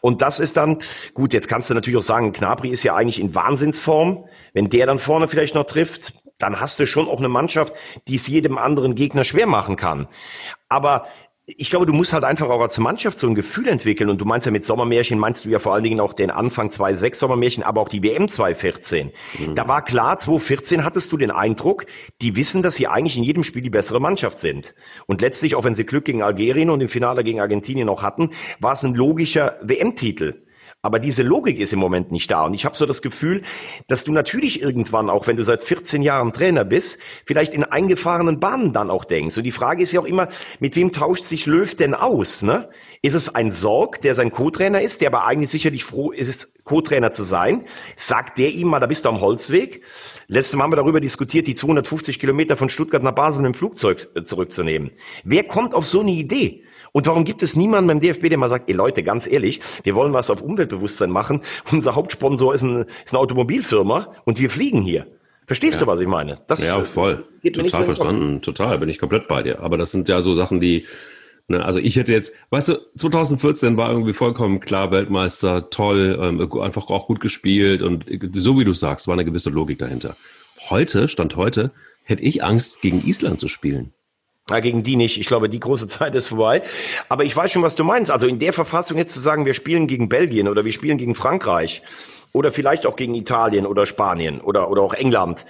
[0.00, 0.78] Und das ist dann,
[1.14, 4.24] gut, jetzt kannst du natürlich auch sagen, Knabri ist ja eigentlich in Wahnsinnsform.
[4.52, 7.72] Wenn der dann vorne vielleicht noch trifft, dann hast du schon auch eine Mannschaft,
[8.06, 10.06] die es jedem anderen Gegner schwer machen kann.
[10.68, 11.06] Aber
[11.56, 14.10] ich glaube, du musst halt einfach auch als Mannschaft so ein Gefühl entwickeln.
[14.10, 16.68] Und du meinst ja mit Sommermärchen, meinst du ja vor allen Dingen auch den Anfang
[16.68, 19.10] 2.6 Sommermärchen, aber auch die WM 2014.
[19.38, 19.54] Mhm.
[19.54, 21.86] Da war klar, 2014 hattest du den Eindruck,
[22.22, 24.74] die wissen, dass sie eigentlich in jedem Spiel die bessere Mannschaft sind.
[25.06, 28.30] Und letztlich, auch wenn sie Glück gegen Algerien und im Finale gegen Argentinien noch hatten,
[28.60, 30.42] war es ein logischer WM-Titel.
[30.82, 32.46] Aber diese Logik ist im Moment nicht da.
[32.46, 33.42] Und ich habe so das Gefühl,
[33.86, 38.40] dass du natürlich irgendwann, auch wenn du seit 14 Jahren Trainer bist, vielleicht in eingefahrenen
[38.40, 39.36] Bahnen dann auch denkst.
[39.36, 42.40] Und die Frage ist ja auch immer, mit wem tauscht sich Löw denn aus?
[42.40, 42.70] Ne?
[43.02, 47.12] Ist es ein Sorg, der sein Co-Trainer ist, der aber eigentlich sicherlich froh ist, Co-Trainer
[47.12, 47.66] zu sein?
[47.96, 49.82] Sagt der ihm mal, da bist du am Holzweg?
[50.28, 53.58] Letztes Mal haben wir darüber diskutiert, die 250 Kilometer von Stuttgart nach Basel mit dem
[53.58, 54.92] Flugzeug äh, zurückzunehmen.
[55.24, 56.64] Wer kommt auf so eine Idee?
[56.92, 59.94] Und warum gibt es niemanden beim DFB, der mal sagt, ey Leute, ganz ehrlich, wir
[59.94, 61.42] wollen was auf Umweltbewusstsein machen.
[61.70, 65.06] Unser Hauptsponsor ist, ein, ist eine Automobilfirma und wir fliegen hier.
[65.46, 65.80] Verstehst ja.
[65.80, 66.36] du, was ich meine?
[66.46, 67.26] Das ja, voll.
[67.42, 68.40] Total verstanden.
[68.40, 69.60] Total, bin ich komplett bei dir.
[69.60, 70.86] Aber das sind ja so Sachen, die,
[71.48, 76.52] ne, also ich hätte jetzt, weißt du, 2014 war irgendwie vollkommen klar Weltmeister, toll, ähm,
[76.60, 80.16] einfach auch gut gespielt und so wie du sagst, war eine gewisse Logik dahinter.
[80.68, 81.72] Heute, Stand heute,
[82.04, 83.92] hätte ich Angst, gegen Island zu spielen.
[84.50, 85.18] Ja, gegen die nicht.
[85.18, 86.62] Ich glaube, die große Zeit ist vorbei.
[87.08, 88.10] Aber ich weiß schon, was du meinst.
[88.10, 91.14] Also in der Verfassung jetzt zu sagen, wir spielen gegen Belgien oder wir spielen gegen
[91.14, 91.82] Frankreich
[92.32, 95.46] oder vielleicht auch gegen Italien oder Spanien oder, oder auch England.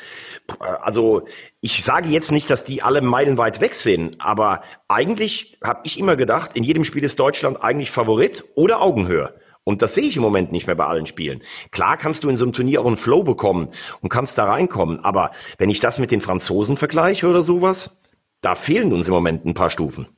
[0.58, 1.22] Also
[1.60, 6.16] ich sage jetzt nicht, dass die alle meilenweit weg sind, aber eigentlich habe ich immer
[6.16, 9.34] gedacht, in jedem Spiel ist Deutschland eigentlich Favorit oder Augenhöhe.
[9.62, 11.42] Und das sehe ich im Moment nicht mehr bei allen Spielen.
[11.70, 13.68] Klar kannst du in so einem Turnier auch einen Flow bekommen
[14.00, 17.99] und kannst da reinkommen, aber wenn ich das mit den Franzosen vergleiche oder sowas,
[18.40, 20.08] da fehlen uns im Moment ein paar Stufen.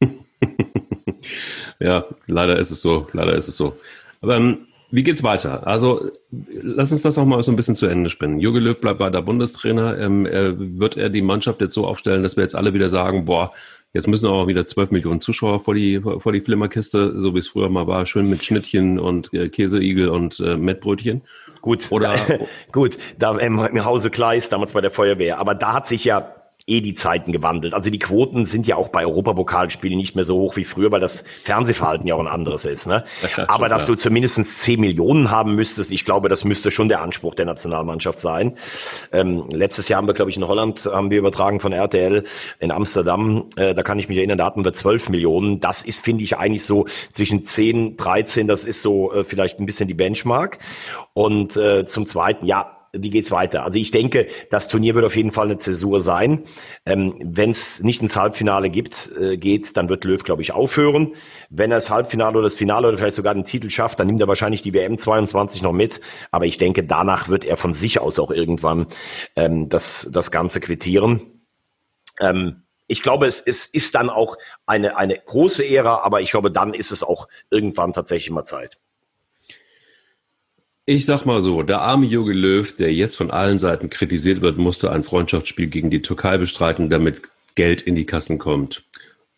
[1.78, 3.76] ja, leider ist es so, leider ist es so.
[4.20, 5.66] Aber ähm, wie geht's weiter?
[5.66, 8.38] Also lass uns das auch mal so ein bisschen zu Ende spinnen.
[8.38, 9.98] Jogi Löw bleibt bei der Bundestrainer.
[9.98, 13.24] Ähm, äh, wird er die Mannschaft jetzt so aufstellen, dass wir jetzt alle wieder sagen,
[13.24, 13.52] boah,
[13.92, 17.48] jetzt müssen auch wieder 12 Millionen Zuschauer vor die, vor die Flimmerkiste, so wie es
[17.48, 21.22] früher mal war, schön mit Schnittchen und äh, Käseigel und äh, Mettbrötchen.
[21.62, 22.14] Gut, oder
[22.72, 25.38] gut, da im, im Hause Kleist, damals bei der Feuerwehr.
[25.38, 26.35] Aber da hat sich ja
[26.68, 27.74] eh die Zeiten gewandelt.
[27.74, 31.00] Also die Quoten sind ja auch bei Europapokalspielen nicht mehr so hoch wie früher, weil
[31.00, 32.86] das Fernsehverhalten ja auch ein anderes ist.
[32.86, 33.04] Ne?
[33.46, 37.34] Aber dass du zumindest 10 Millionen haben müsstest, ich glaube, das müsste schon der Anspruch
[37.34, 38.56] der Nationalmannschaft sein.
[39.12, 42.24] Ähm, letztes Jahr haben wir, glaube ich, in Holland haben wir übertragen von RTL
[42.58, 43.50] in Amsterdam.
[43.54, 45.60] Äh, da kann ich mich erinnern, da hatten wir 12 Millionen.
[45.60, 49.66] Das ist, finde ich, eigentlich so zwischen 10, 13, das ist so äh, vielleicht ein
[49.66, 50.58] bisschen die Benchmark.
[51.12, 53.64] Und äh, zum Zweiten, ja, wie geht's weiter?
[53.64, 56.44] Also ich denke, das Turnier wird auf jeden Fall eine Zäsur sein.
[56.84, 61.14] Ähm, Wenn es nicht ins Halbfinale gibt, äh, geht, dann wird Löw, glaube ich, aufhören.
[61.50, 64.20] Wenn er das Halbfinale oder das Finale oder vielleicht sogar den Titel schafft, dann nimmt
[64.20, 66.00] er wahrscheinlich die WM 22 noch mit.
[66.30, 68.86] Aber ich denke, danach wird er von sich aus auch irgendwann
[69.36, 71.20] ähm, das, das Ganze quittieren.
[72.20, 76.50] Ähm, ich glaube, es, es ist dann auch eine, eine große Ära, aber ich glaube,
[76.50, 78.78] dann ist es auch irgendwann tatsächlich mal Zeit.
[80.88, 84.56] Ich sag mal so, der arme Jogi Löw, der jetzt von allen Seiten kritisiert wird,
[84.56, 87.22] musste ein Freundschaftsspiel gegen die Türkei bestreiten, damit
[87.56, 88.84] Geld in die Kassen kommt.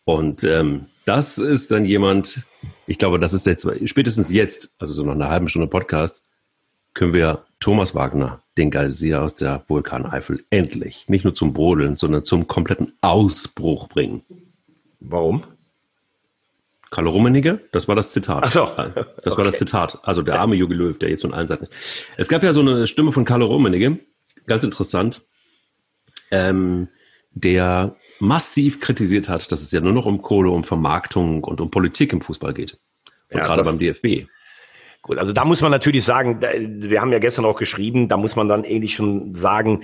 [0.03, 2.43] Und ähm, das ist dann jemand,
[2.85, 6.23] ich glaube, das ist jetzt, spätestens jetzt, also so nach einer halben Stunde Podcast,
[6.93, 12.25] können wir Thomas Wagner, den Geysir aus der Vulkaneifel, endlich nicht nur zum Brodeln, sondern
[12.25, 14.21] zum kompletten Ausbruch bringen.
[14.99, 15.43] Warum?
[16.91, 18.43] Carlo Rummenigge, das war das Zitat.
[18.43, 18.65] Ach so.
[18.75, 18.97] Das
[19.33, 19.37] okay.
[19.37, 19.99] war das Zitat.
[20.03, 21.67] Also der arme Jogi Löw, der jetzt von allen Seiten.
[22.17, 23.99] Es gab ja so eine Stimme von Carlo Rummenigge,
[24.47, 25.21] ganz interessant,
[26.31, 26.89] ähm,
[27.31, 31.69] der massiv kritisiert hat, dass es ja nur noch um Kohle, um Vermarktung und um
[31.69, 32.77] Politik im Fußball geht.
[33.31, 34.27] Und ja, gerade beim DFB.
[35.01, 38.35] Gut, also da muss man natürlich sagen, wir haben ja gestern auch geschrieben, da muss
[38.35, 39.83] man dann ähnlich schon sagen,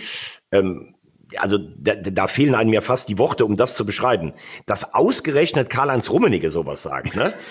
[0.52, 0.95] ähm,
[1.38, 4.34] also da, da fehlen einem ja fast die Worte, um das zu beschreiben.
[4.66, 7.34] Dass ausgerechnet Karl-Heinz Rummenigge sowas sagt, ne?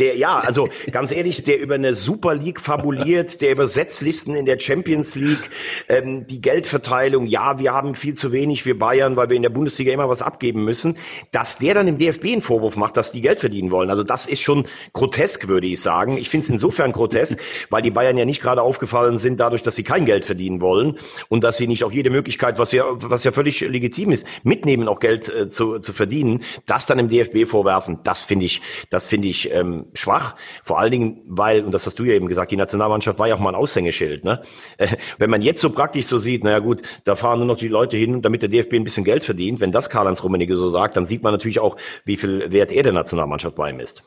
[0.00, 4.46] der, ja, also ganz ehrlich, der über eine Super League fabuliert, der über Setzlisten in
[4.46, 5.50] der Champions League,
[5.88, 9.50] ähm, die Geldverteilung, ja, wir haben viel zu wenig für Bayern, weil wir in der
[9.50, 10.96] Bundesliga immer was abgeben müssen,
[11.30, 13.90] dass der dann im DFB einen Vorwurf macht, dass die Geld verdienen wollen.
[13.90, 16.16] Also das ist schon grotesk, würde ich sagen.
[16.16, 19.76] Ich finde es insofern grotesk, weil die Bayern ja nicht gerade aufgefallen sind dadurch, dass
[19.76, 23.24] sie kein Geld verdienen wollen und dass sie nicht auch jede Möglichkeit, was ja, was
[23.24, 27.46] ja völlig legitim ist, mitnehmen, auch Geld äh, zu, zu verdienen, das dann im DFB
[27.46, 30.36] vorwerfen, das finde ich, das finde ich ähm, schwach.
[30.62, 33.34] Vor allen Dingen, weil, und das hast du ja eben gesagt, die Nationalmannschaft war ja
[33.34, 34.24] auch mal ein Aushängeschild.
[34.24, 34.42] Ne?
[35.18, 37.96] Wenn man jetzt so praktisch so sieht, naja gut, da fahren nur noch die Leute
[37.96, 39.60] hin, damit der DFB ein bisschen Geld verdient.
[39.60, 42.82] Wenn das Karl-Heinz Rummenigge so sagt, dann sieht man natürlich auch, wie viel Wert er
[42.82, 44.02] der Nationalmannschaft beimisst.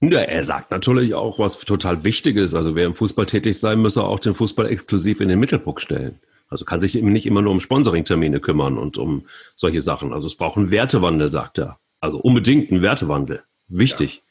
[0.00, 2.54] Ja, er sagt natürlich auch, was total wichtig ist.
[2.54, 6.18] Also wer im Fußball tätig sein, müsse auch den Fußball exklusiv in den Mittelpunkt stellen.
[6.48, 10.12] Also kann sich eben nicht immer nur um Sponsoring-Termine kümmern und um solche Sachen.
[10.12, 11.78] Also es braucht einen Wertewandel, sagt er.
[12.00, 13.42] Also unbedingt einen Wertewandel.
[13.68, 14.22] Wichtig.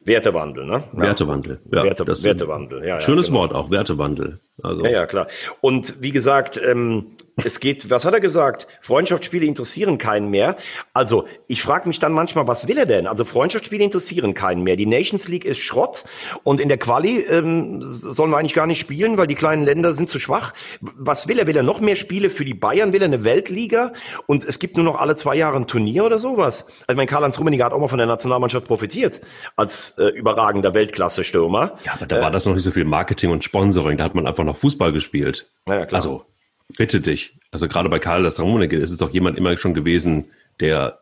[0.00, 0.84] Wertewandel, ne?
[0.94, 1.00] Ja.
[1.00, 1.82] Wertewandel, ja.
[1.82, 3.00] Werte, das Wertewandel, ja.
[3.00, 3.40] Schönes ja, genau.
[3.42, 4.40] Wort auch, Wertewandel.
[4.62, 4.84] Also.
[4.84, 5.28] Ja, ja, klar.
[5.60, 8.66] Und wie gesagt, ähm, es geht, was hat er gesagt?
[8.80, 10.56] Freundschaftsspiele interessieren keinen mehr.
[10.92, 13.06] Also, ich frage mich dann manchmal, was will er denn?
[13.06, 14.76] Also, Freundschaftsspiele interessieren keinen mehr.
[14.76, 16.04] Die Nations League ist Schrott
[16.42, 19.92] und in der Quali ähm, sollen wir eigentlich gar nicht spielen, weil die kleinen Länder
[19.92, 20.52] sind zu schwach.
[20.80, 21.46] Was will er?
[21.46, 22.92] Will er noch mehr Spiele für die Bayern?
[22.92, 23.92] Will er eine Weltliga?
[24.26, 26.66] Und es gibt nur noch alle zwei Jahre ein Turnier oder sowas?
[26.86, 29.20] Also, mein Karl-Heinz Rummenigge hat auch mal von der Nationalmannschaft profitiert
[29.56, 31.78] als äh, überragender Weltklasse-Stürmer.
[31.84, 33.96] Ja, aber da äh, war das noch nicht so viel Marketing und Sponsoring.
[33.96, 35.50] Da hat man einfach noch Fußball gespielt.
[35.68, 35.98] Ja, klar.
[35.98, 36.24] Also,
[36.76, 37.38] bitte dich.
[37.50, 41.00] Also gerade bei Karl das Rummenigge ist es doch jemand immer schon gewesen, der,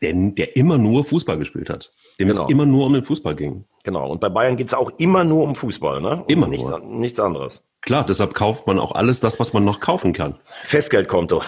[0.00, 1.92] der, der immer nur Fußball gespielt hat.
[2.18, 2.44] Dem genau.
[2.44, 3.64] es immer nur um den Fußball ging.
[3.82, 4.10] Genau.
[4.10, 6.24] Und bei Bayern geht es auch immer nur um Fußball, ne?
[6.28, 6.80] immer nichts, nur.
[6.80, 7.62] Nichts anderes.
[7.82, 10.38] Klar, deshalb kauft man auch alles das, was man noch kaufen kann.
[10.64, 11.42] Festgeldkonto.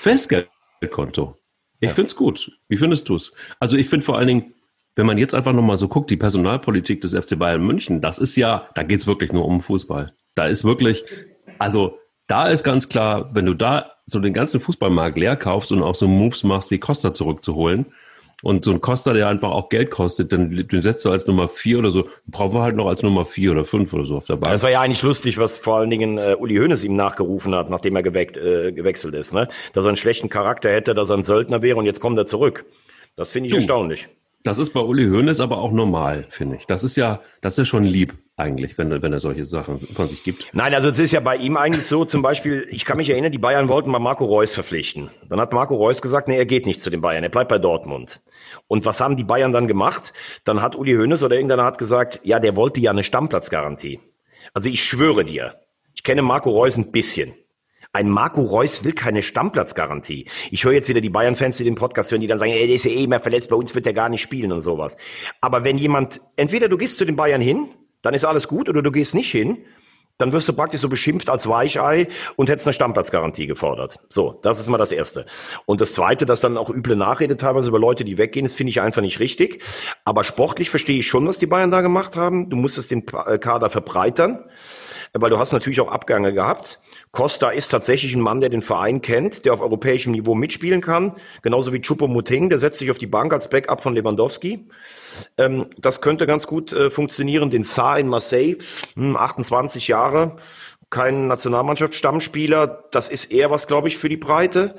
[0.00, 1.36] Festgeldkonto.
[1.80, 1.94] Ich ja.
[1.94, 2.52] finde es gut.
[2.68, 3.32] Wie findest du es?
[3.58, 4.54] Also ich finde vor allen Dingen,
[4.96, 8.36] wenn man jetzt einfach nochmal so guckt, die Personalpolitik des FC Bayern München, das ist
[8.36, 10.12] ja, da geht es wirklich nur um Fußball.
[10.40, 11.04] Da ist wirklich,
[11.58, 15.82] also da ist ganz klar, wenn du da so den ganzen Fußballmarkt leer kaufst und
[15.82, 17.92] auch so Moves machst, wie Costa zurückzuholen.
[18.42, 21.50] Und so ein Costa, der einfach auch Geld kostet, dann den setzt du als Nummer
[21.50, 24.24] vier oder so, brauchen wir halt noch als Nummer vier oder fünf oder so auf
[24.24, 24.50] der Bank.
[24.50, 27.68] Das war ja eigentlich lustig, was vor allen Dingen äh, Uli Hoeneß ihm nachgerufen hat,
[27.68, 29.46] nachdem er geweckt, äh, gewechselt ist, ne?
[29.74, 32.26] Dass er einen schlechten Charakter hätte, dass er ein Söldner wäre und jetzt kommt er
[32.26, 32.64] zurück.
[33.14, 34.08] Das finde ich du, erstaunlich.
[34.42, 36.66] Das ist bei Uli Hoeneß aber auch normal, finde ich.
[36.66, 40.24] Das ist ja, das ist schon lieb eigentlich, wenn, wenn er solche Sachen von sich
[40.24, 40.48] gibt.
[40.54, 43.32] Nein, also es ist ja bei ihm eigentlich so, zum Beispiel, ich kann mich erinnern,
[43.32, 45.10] die Bayern wollten mal Marco Reus verpflichten.
[45.28, 47.58] Dann hat Marco Reus gesagt, nee, er geht nicht zu den Bayern, er bleibt bei
[47.58, 48.22] Dortmund.
[48.66, 50.14] Und was haben die Bayern dann gemacht?
[50.44, 54.00] Dann hat Uli Hoeneß oder irgendeiner hat gesagt, ja, der wollte ja eine Stammplatzgarantie.
[54.54, 55.60] Also ich schwöre dir,
[55.94, 57.34] ich kenne Marco Reus ein bisschen.
[57.92, 60.26] Ein Marco Reus will keine Stammplatzgarantie.
[60.52, 62.76] Ich höre jetzt wieder die Bayern-Fans, die den Podcast hören, die dann sagen, ey, der
[62.76, 64.96] ist ja eh immer verletzt, bei uns wird der gar nicht spielen und sowas.
[65.40, 67.68] Aber wenn jemand, entweder du gehst zu den Bayern hin,
[68.02, 69.58] dann ist alles gut, oder du gehst nicht hin,
[70.18, 73.98] dann wirst du praktisch so beschimpft als Weichei und hättest eine Stammplatzgarantie gefordert.
[74.08, 75.26] So, das ist mal das Erste.
[75.66, 78.70] Und das Zweite, dass dann auch üble Nachrede teilweise über Leute, die weggehen, das finde
[78.70, 79.64] ich einfach nicht richtig.
[80.04, 82.50] Aber sportlich verstehe ich schon, was die Bayern da gemacht haben.
[82.50, 84.44] Du musstest den Kader verbreitern,
[85.14, 86.80] weil du hast natürlich auch Abgänge gehabt.
[87.12, 91.16] Costa ist tatsächlich ein Mann, der den Verein kennt, der auf europäischem Niveau mitspielen kann.
[91.42, 94.68] Genauso wie Choupo-Moting, der setzt sich auf die Bank als Backup von Lewandowski.
[95.36, 97.50] Ähm, das könnte ganz gut äh, funktionieren.
[97.50, 98.58] Den Saar in Marseille,
[98.94, 100.36] hm, 28 Jahre,
[100.88, 102.84] kein Nationalmannschaftsstammspieler.
[102.92, 104.76] Das ist eher was, glaube ich, für die Breite.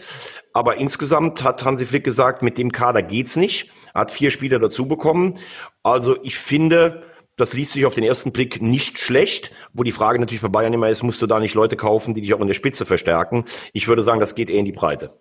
[0.53, 3.69] Aber insgesamt hat Hansi Flick gesagt, mit dem Kader geht's nicht.
[3.93, 5.37] Er hat vier Spieler dazu bekommen.
[5.83, 7.03] Also ich finde,
[7.41, 10.73] das liest sich auf den ersten Blick nicht schlecht, wo die Frage natürlich bei Bayern
[10.73, 13.45] immer ist, musst du da nicht Leute kaufen, die dich auch in der Spitze verstärken?
[13.73, 15.19] Ich würde sagen, das geht eher in die Breite.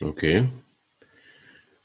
[0.00, 0.48] Okay.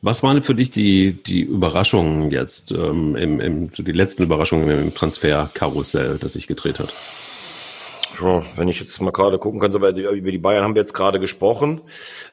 [0.01, 4.93] Was waren für dich die, die Überraschungen jetzt, ähm, im, im, die letzten Überraschungen im
[4.93, 6.93] Transferkarussell, das sich gedreht hat?
[8.21, 11.19] Ja, wenn ich jetzt mal gerade gucken kann, über die Bayern haben wir jetzt gerade
[11.19, 11.81] gesprochen.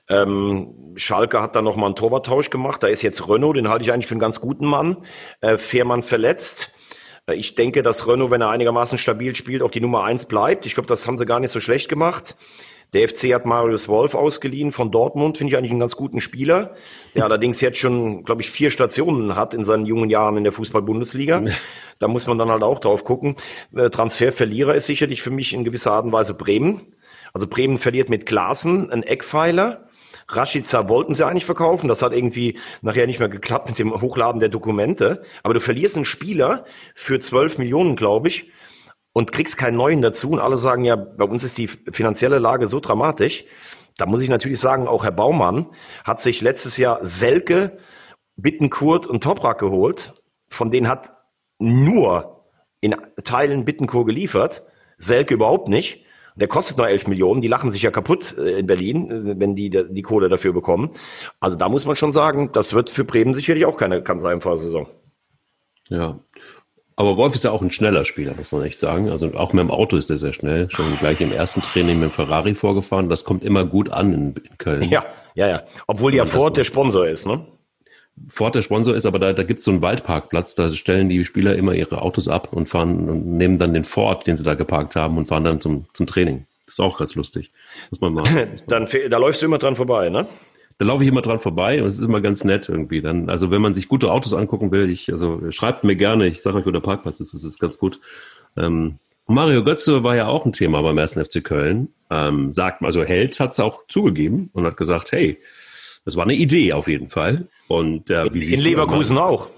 [0.09, 2.83] Ähm, Schalke hat da nochmal einen Torwarttausch gemacht.
[2.83, 4.99] Da ist jetzt Renault, den halte ich eigentlich für einen ganz guten Mann.
[5.41, 6.74] Äh, Fährmann verletzt.
[7.27, 10.67] Äh, ich denke, dass Renault, wenn er einigermaßen stabil spielt, auch die Nummer eins bleibt.
[10.67, 12.37] Ich glaube, das haben sie gar nicht so schlecht gemacht.
[12.93, 16.75] Der FC hat Marius Wolf ausgeliehen von Dortmund, finde ich eigentlich einen ganz guten Spieler,
[17.17, 20.53] der allerdings jetzt schon, glaube ich, vier Stationen hat in seinen jungen Jahren in der
[20.53, 21.43] Fußball-Bundesliga.
[21.99, 23.35] Da muss man dann halt auch drauf gucken.
[23.75, 26.95] Äh, Transferverlierer ist sicherlich für mich in gewisser Art und Weise Bremen.
[27.33, 29.84] Also Bremen verliert mit Klaassen einen Eckpfeiler.
[30.29, 31.89] Rashica wollten sie eigentlich verkaufen.
[31.89, 35.23] Das hat irgendwie nachher nicht mehr geklappt mit dem Hochladen der Dokumente.
[35.43, 38.51] Aber du verlierst einen Spieler für 12 Millionen, glaube ich,
[39.13, 40.31] und kriegst keinen neuen dazu.
[40.31, 43.45] Und alle sagen ja, bei uns ist die finanzielle Lage so dramatisch.
[43.97, 45.69] Da muss ich natürlich sagen, auch Herr Baumann
[46.05, 47.79] hat sich letztes Jahr Selke,
[48.37, 50.15] Bittenkurt und Toprak geholt.
[50.49, 51.13] Von denen hat
[51.59, 52.47] nur
[52.81, 54.63] in Teilen Bittenkur geliefert.
[54.99, 56.04] Selke überhaupt nicht.
[56.37, 57.41] Der kostet nur 11 Millionen.
[57.41, 60.91] Die lachen sich ja kaputt äh, in Berlin, äh, wenn die die Kohle dafür bekommen.
[61.41, 64.59] Also da muss man schon sagen, das wird für Bremen sicherlich auch keine vor der
[64.59, 64.89] Saison.
[65.89, 66.19] Ja.
[66.97, 69.11] Aber Wolf ist ja auch ein schneller Spieler, muss man echt sagen.
[69.11, 70.71] Also auch mit dem Auto ist er sehr schnell.
[70.71, 73.09] Schon gleich im ersten Training mit dem Ferrari vorgefahren.
[73.09, 74.83] Das kommt immer gut an in, in Köln.
[74.83, 75.63] Ja, ja, ja.
[75.89, 77.45] Obwohl ja Ford der Sponsor ist, ne?
[78.27, 81.25] Ford der Sponsor ist, aber da, da gibt es so einen Waldparkplatz, da stellen die
[81.25, 84.55] Spieler immer ihre Autos ab und fahren und nehmen dann den Ford, den sie da
[84.55, 86.47] geparkt haben und fahren dann zum, zum Training.
[86.67, 87.51] Das ist auch ganz lustig.
[87.91, 88.49] Muss man machen.
[88.69, 90.27] dann, da läufst du immer dran vorbei, ne?
[90.79, 93.01] Da laufe ich immer dran vorbei und es ist immer ganz nett irgendwie.
[93.01, 96.43] Dann, also wenn man sich gute Autos angucken will, ich, also schreibt mir gerne, ich
[96.43, 98.01] sage euch, wo der Parkplatz ist, das ist ganz gut.
[98.57, 101.13] Ähm, Mario Götze war ja auch ein Thema beim 1.
[101.15, 101.89] FC Köln.
[102.11, 105.39] Ähm, sagt, also Held hat es auch zugegeben und hat gesagt, hey,
[106.05, 107.49] das war eine Idee auf jeden Fall.
[107.69, 109.51] Und äh, in Leverkusen auch.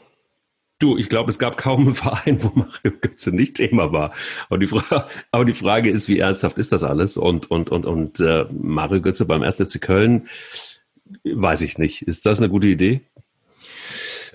[0.78, 4.12] Du, ich glaube, es gab kaum einen Verein, wo Mario Götze nicht Thema war.
[4.48, 7.16] Aber die, Frage, aber die Frage ist, wie ernsthaft ist das alles?
[7.16, 9.56] Und, und, und, und äh, Mario Götze beim 1.
[9.56, 10.28] FC Köln,
[11.24, 12.02] weiß ich nicht.
[12.02, 13.00] Ist das eine gute Idee?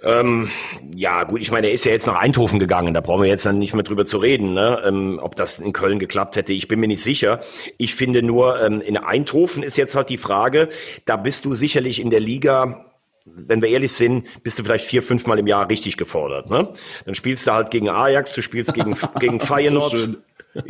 [0.04, 0.50] Ähm,
[0.96, 3.46] ja, gut, ich meine, er ist ja jetzt nach Eindhoven gegangen, da brauchen wir jetzt
[3.46, 4.82] dann nicht mehr drüber zu reden, ne?
[4.86, 6.54] ähm, ob das in Köln geklappt hätte.
[6.54, 7.42] Ich bin mir nicht sicher.
[7.78, 10.70] Ich finde nur, ähm, in Eindhoven ist jetzt halt die Frage,
[11.06, 12.86] da bist du sicherlich in der Liga
[13.26, 16.50] wenn wir ehrlich sind, bist du vielleicht vier, fünf Mal im Jahr richtig gefordert.
[16.50, 16.70] Ne?
[17.06, 19.96] Dann spielst du halt gegen Ajax, du spielst gegen, gegen Feyenoord.
[19.96, 20.08] So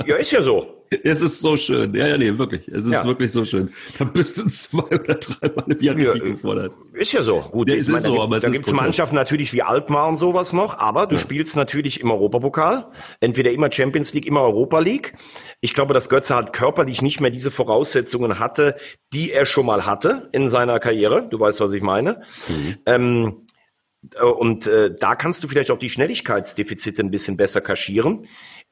[0.06, 0.82] ja, ist ja so.
[1.04, 1.94] Es ist so schön.
[1.94, 2.68] Ja, ja, nee, wirklich.
[2.68, 3.06] Es ist ja.
[3.06, 3.72] wirklich so schön.
[3.98, 6.74] Da bist du zwei oder dreimal im Jahr ja, gefordert.
[6.94, 7.42] Ist ja so.
[7.50, 10.52] Gut, ja, es ist so, aber da gibt es Mannschaften natürlich wie Alkmaar und sowas
[10.52, 11.22] noch, aber du ja.
[11.22, 12.92] spielst natürlich im Europapokal.
[13.22, 15.14] Entweder immer Champions League, immer Europa League.
[15.62, 18.76] Ich glaube, dass Götze halt körperlich nicht mehr diese Voraussetzungen hatte,
[19.14, 21.28] die er schon mal hatte in seiner Karriere.
[21.30, 22.22] Du weißt, was ich meine.
[22.50, 22.78] Mhm.
[22.86, 23.48] Ähm,
[24.16, 28.28] äh, und äh, da kannst du vielleicht auch die Schnelligkeitsdefizite ein bisschen besser kaschieren.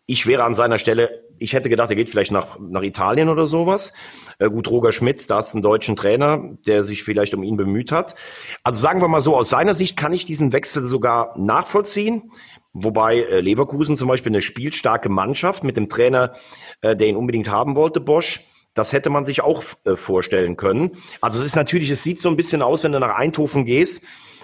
[0.10, 3.46] Ich wäre an seiner Stelle Ich hätte gedacht, er geht vielleicht nach, nach Italien oder
[3.46, 3.94] sowas.
[4.40, 7.92] Äh, gut, Roger Schmidt, da ist ein deutschen Trainer, der sich vielleicht um ihn bemüht
[7.92, 8.16] hat.
[8.64, 12.32] Also sagen wir mal so, aus seiner Sicht kann ich diesen Wechsel sogar nachvollziehen.
[12.74, 16.34] Wobei äh, Leverkusen zum Beispiel eine spielstarke Mannschaft mit dem Trainer,
[16.82, 18.44] äh, der ihn unbedingt haben wollte, Bosch,
[18.74, 20.98] das hätte man sich auch äh, vorstellen können.
[21.22, 24.04] Also es ist natürlich, es sieht so ein bisschen aus, wenn du nach Eindhoven gehst,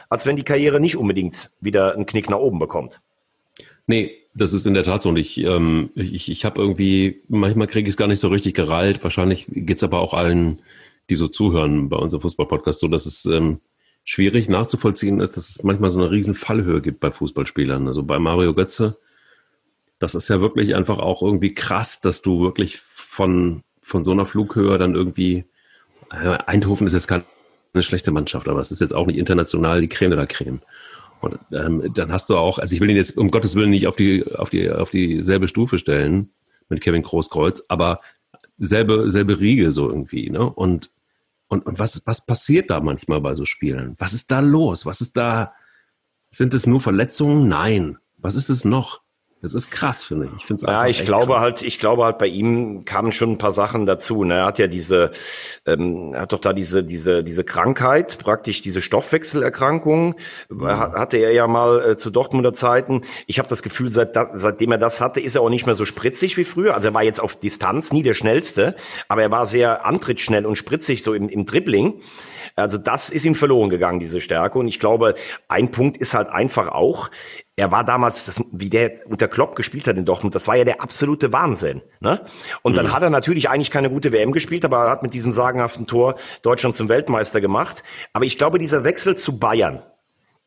[0.09, 3.01] als wenn die Karriere nicht unbedingt wieder einen Knick nach oben bekommt.
[3.87, 5.09] Nee, das ist in der Tat so.
[5.09, 8.53] Und ich, ähm, ich, ich habe irgendwie, manchmal kriege ich es gar nicht so richtig
[8.53, 9.03] gereilt.
[9.03, 10.61] Wahrscheinlich geht's aber auch allen,
[11.09, 13.59] die so zuhören bei unserem Fußballpodcast, so dass es ähm,
[14.03, 17.87] schwierig nachzuvollziehen ist, dass es manchmal so eine riesen Fallhöhe gibt bei Fußballspielern.
[17.87, 18.97] Also bei Mario Götze,
[19.99, 24.25] das ist ja wirklich einfach auch irgendwie krass, dass du wirklich von, von so einer
[24.25, 25.45] Flughöhe dann irgendwie,
[26.11, 27.23] äh, Eindhoven ist jetzt keine
[27.79, 30.61] schlechte Mannschaft, aber es ist jetzt auch nicht international die Creme de la Creme.
[31.25, 33.87] Und ähm, dann hast du auch, also ich will ihn jetzt um Gottes Willen nicht
[33.87, 36.29] auf die, auf die, auf dieselbe Stufe stellen
[36.69, 37.99] mit Kevin Großkreuz, aber
[38.57, 40.47] selbe, selbe Riege so irgendwie, ne?
[40.49, 40.91] Und,
[41.47, 43.95] und, und was, was passiert da manchmal bei so Spielen?
[43.97, 44.85] Was ist da los?
[44.85, 45.53] Was ist da?
[46.31, 47.47] Sind es nur Verletzungen?
[47.47, 47.97] Nein.
[48.17, 49.01] Was ist es noch?
[49.45, 50.49] Das ist krass, finde ich.
[50.49, 51.41] Ich ja, ich glaube krass.
[51.41, 54.23] halt, ich glaube halt, bei ihm kamen schon ein paar Sachen dazu.
[54.23, 54.37] Ne?
[54.37, 55.11] Er hat ja diese,
[55.67, 60.15] ähm, er hat doch da diese, diese, diese Krankheit, praktisch diese Stoffwechselerkrankung,
[60.49, 60.67] mhm.
[60.67, 63.01] hatte er ja mal äh, zu Dortmunder Zeiten.
[63.27, 65.85] Ich habe das Gefühl, seit, seitdem er das hatte, ist er auch nicht mehr so
[65.85, 66.73] spritzig wie früher.
[66.73, 68.75] Also er war jetzt auf Distanz nie der schnellste,
[69.07, 72.01] aber er war sehr antrittsschnell und spritzig so im, im Dribbling.
[72.55, 74.57] Also das ist ihm verloren gegangen, diese Stärke.
[74.57, 75.13] Und ich glaube,
[75.47, 77.11] ein Punkt ist halt einfach auch,
[77.57, 80.65] er war damals, das, wie der unter Klopp gespielt hat in Dortmund, das war ja
[80.65, 81.81] der absolute Wahnsinn.
[82.01, 82.21] Ne?
[82.63, 82.75] Und mhm.
[82.75, 85.87] dann hat er natürlich eigentlich keine gute WM gespielt, aber er hat mit diesem sagenhaften
[85.87, 87.83] Tor Deutschland zum Weltmeister gemacht.
[88.11, 89.83] Aber ich glaube, dieser Wechsel zu Bayern,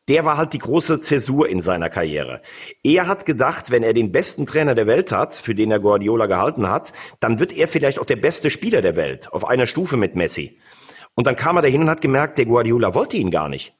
[0.07, 2.41] der war halt die große Zäsur in seiner Karriere.
[2.83, 6.27] Er hat gedacht, wenn er den besten Trainer der Welt hat, für den er Guardiola
[6.27, 9.97] gehalten hat, dann wird er vielleicht auch der beste Spieler der Welt, auf einer Stufe
[9.97, 10.59] mit Messi.
[11.15, 13.75] Und dann kam er dahin und hat gemerkt, der Guardiola wollte ihn gar nicht.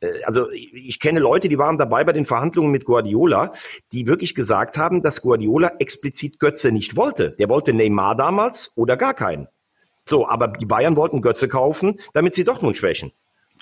[0.00, 3.52] Äh, also ich kenne Leute, die waren dabei bei den Verhandlungen mit Guardiola,
[3.92, 7.30] die wirklich gesagt haben, dass Guardiola explizit Götze nicht wollte.
[7.32, 9.48] Der wollte Neymar damals oder gar keinen.
[10.06, 13.12] So, aber die Bayern wollten Götze kaufen, damit sie Dortmund schwächen.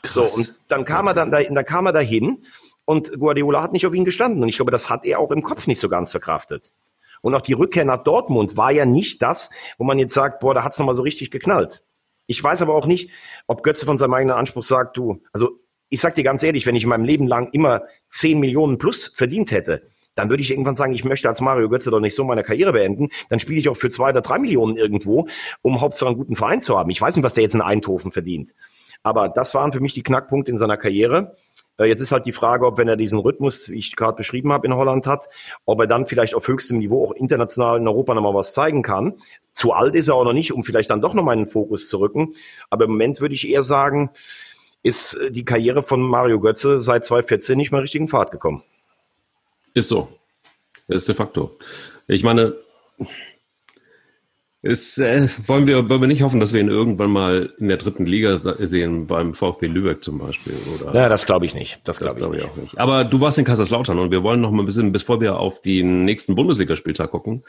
[0.02, 0.34] Krass.
[0.34, 2.44] So, und dann kam er dann, dann kam er dahin
[2.84, 4.42] und Guardiola hat nicht auf ihn gestanden.
[4.42, 6.72] Und ich glaube, das hat er auch im Kopf nicht so ganz verkraftet.
[7.20, 10.54] Und auch die Rückkehr nach Dortmund war ja nicht das, wo man jetzt sagt, boah,
[10.54, 11.82] da hat's nochmal so richtig geknallt.
[12.26, 13.10] Ich weiß aber auch nicht,
[13.46, 16.76] ob Götze von seinem eigenen Anspruch sagt, du, also ich sag dir ganz ehrlich, wenn
[16.76, 19.82] ich in meinem Leben lang immer 10 Millionen plus verdient hätte,
[20.14, 22.72] dann würde ich irgendwann sagen, ich möchte als Mario Götze doch nicht so meine Karriere
[22.72, 23.08] beenden.
[23.28, 25.28] Dann spiele ich auch für zwei oder drei Millionen irgendwo,
[25.62, 26.90] um Hauptsache einen guten Verein zu haben.
[26.90, 28.54] Ich weiß nicht, was der jetzt in Eindhoven verdient.
[29.04, 31.36] Aber das waren für mich die Knackpunkte in seiner Karriere.
[31.78, 34.52] Äh, jetzt ist halt die Frage, ob wenn er diesen Rhythmus, wie ich gerade beschrieben
[34.52, 35.28] habe, in Holland hat,
[35.64, 39.14] ob er dann vielleicht auf höchstem Niveau auch international in Europa nochmal was zeigen kann.
[39.52, 41.98] Zu alt ist er auch noch nicht, um vielleicht dann doch nochmal einen Fokus zu
[41.98, 42.34] rücken.
[42.70, 44.10] Aber im Moment würde ich eher sagen,
[44.82, 48.62] ist äh, die Karriere von Mario Götze seit 2014 nicht mehr richtig in Fahrt gekommen.
[49.74, 50.08] Ist so.
[50.88, 51.56] Ist de facto.
[52.06, 52.54] Ich meine,
[54.60, 57.76] ist, äh, wollen, wir, wollen wir nicht hoffen, dass wir ihn irgendwann mal in der
[57.76, 60.54] dritten Liga sehen, beim VfB Lübeck zum Beispiel?
[60.74, 60.94] Oder?
[60.94, 61.80] Ja, das glaube ich nicht.
[61.84, 62.78] Das glaube glaub ich, glaub ich, auch nicht.
[62.78, 65.62] Aber du warst in Kaiserslautern und wir wollen noch mal ein bisschen, bevor wir auf
[65.62, 67.44] den nächsten Bundesligaspieltag gucken,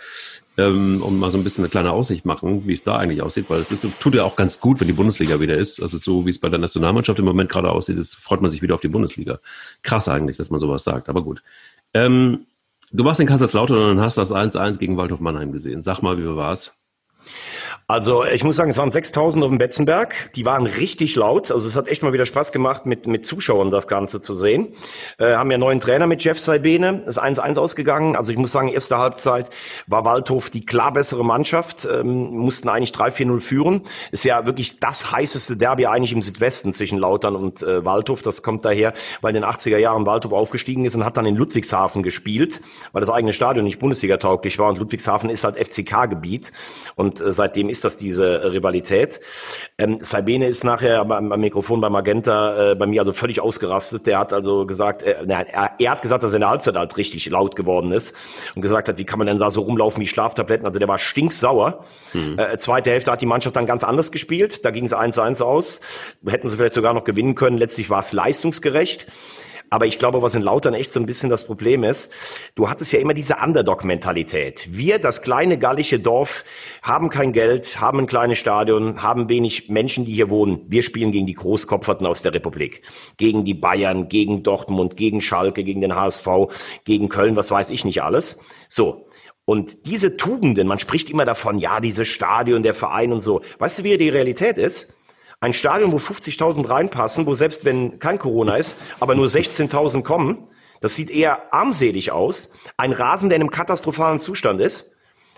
[0.57, 3.45] ähm, und mal so ein bisschen eine kleine Aussicht machen, wie es da eigentlich aussieht,
[3.49, 5.81] weil es ist, tut ja auch ganz gut, wenn die Bundesliga wieder ist.
[5.81, 8.61] Also so wie es bei der Nationalmannschaft im Moment gerade aussieht, ist, freut man sich
[8.61, 9.39] wieder auf die Bundesliga.
[9.81, 11.41] Krass eigentlich, dass man sowas sagt, aber gut.
[11.95, 12.45] Ähm,
[12.91, 15.81] du warst in Kaiserslautern und hast das 1-1 gegen Waldhof Mannheim gesehen.
[15.81, 16.78] Sag mal, wie war es?
[17.87, 20.31] Also ich muss sagen, es waren 6000 auf dem Betzenberg.
[20.35, 21.51] Die waren richtig laut.
[21.51, 24.75] Also es hat echt mal wieder Spaß gemacht, mit, mit Zuschauern das Ganze zu sehen.
[25.17, 27.03] Äh, haben ja neuen Trainer mit Jeff Saibene.
[27.07, 28.15] Ist 1-1 ausgegangen.
[28.15, 29.49] Also ich muss sagen, erste Halbzeit
[29.87, 31.87] war Waldhof die klar bessere Mannschaft.
[31.91, 33.81] Ähm, mussten eigentlich 3-4-0 führen.
[34.11, 38.21] Ist ja wirklich das heißeste Derby eigentlich im Südwesten zwischen Lautern und äh, Waldhof.
[38.21, 41.35] Das kommt daher, weil in den 80er Jahren Waldhof aufgestiegen ist und hat dann in
[41.35, 42.61] Ludwigshafen gespielt,
[42.91, 44.69] weil das eigene Stadion nicht Bundesliga tauglich war.
[44.69, 46.51] Und Ludwigshafen ist halt FCK-Gebiet.
[46.95, 49.19] Und äh, seitdem ist das diese Rivalität.
[49.77, 54.07] Ähm, Sabine ist nachher am, am Mikrofon bei Magenta äh, bei mir also völlig ausgerastet.
[54.07, 56.97] Der hat also gesagt, äh, er, er hat gesagt, dass er in der Halbzeit halt
[56.97, 58.15] richtig laut geworden ist
[58.55, 60.65] und gesagt hat, wie kann man denn da so rumlaufen wie Schlaftabletten?
[60.65, 61.85] Also der war stinksauer.
[62.13, 62.37] Mhm.
[62.37, 64.65] Äh, zweite Hälfte hat die Mannschaft dann ganz anders gespielt.
[64.65, 65.81] Da ging es 1-1 aus.
[66.25, 67.57] Hätten sie vielleicht sogar noch gewinnen können.
[67.57, 69.07] Letztlich war es leistungsgerecht.
[69.69, 72.11] Aber ich glaube, was in Lautern echt so ein bisschen das Problem ist,
[72.55, 74.67] du hattest ja immer diese Underdog-Mentalität.
[74.71, 76.43] Wir, das kleine gallische Dorf,
[76.81, 80.65] haben kein Geld, haben ein kleines Stadion, haben wenig Menschen, die hier wohnen.
[80.67, 82.81] Wir spielen gegen die Großkopferten aus der Republik.
[83.17, 86.27] Gegen die Bayern, gegen Dortmund, gegen Schalke, gegen den HSV,
[86.85, 88.39] gegen Köln, was weiß ich nicht alles.
[88.69, 89.07] So.
[89.45, 93.41] Und diese Tugenden, man spricht immer davon, ja, dieses Stadion, der Verein und so.
[93.57, 94.87] Weißt du, wie die Realität ist?
[95.41, 100.49] Ein Stadion, wo 50.000 reinpassen, wo selbst wenn kein Corona ist, aber nur 16.000 kommen,
[100.81, 102.51] das sieht eher armselig aus.
[102.75, 104.91] Ein Rasen, der in einem katastrophalen Zustand ist,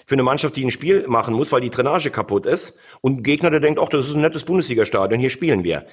[0.05, 2.77] für eine Mannschaft, die ein Spiel machen muss, weil die Drainage kaputt ist.
[3.01, 5.85] Und ein Gegner, der denkt, ach, das ist ein nettes Bundesliga-Stadion, hier spielen wir.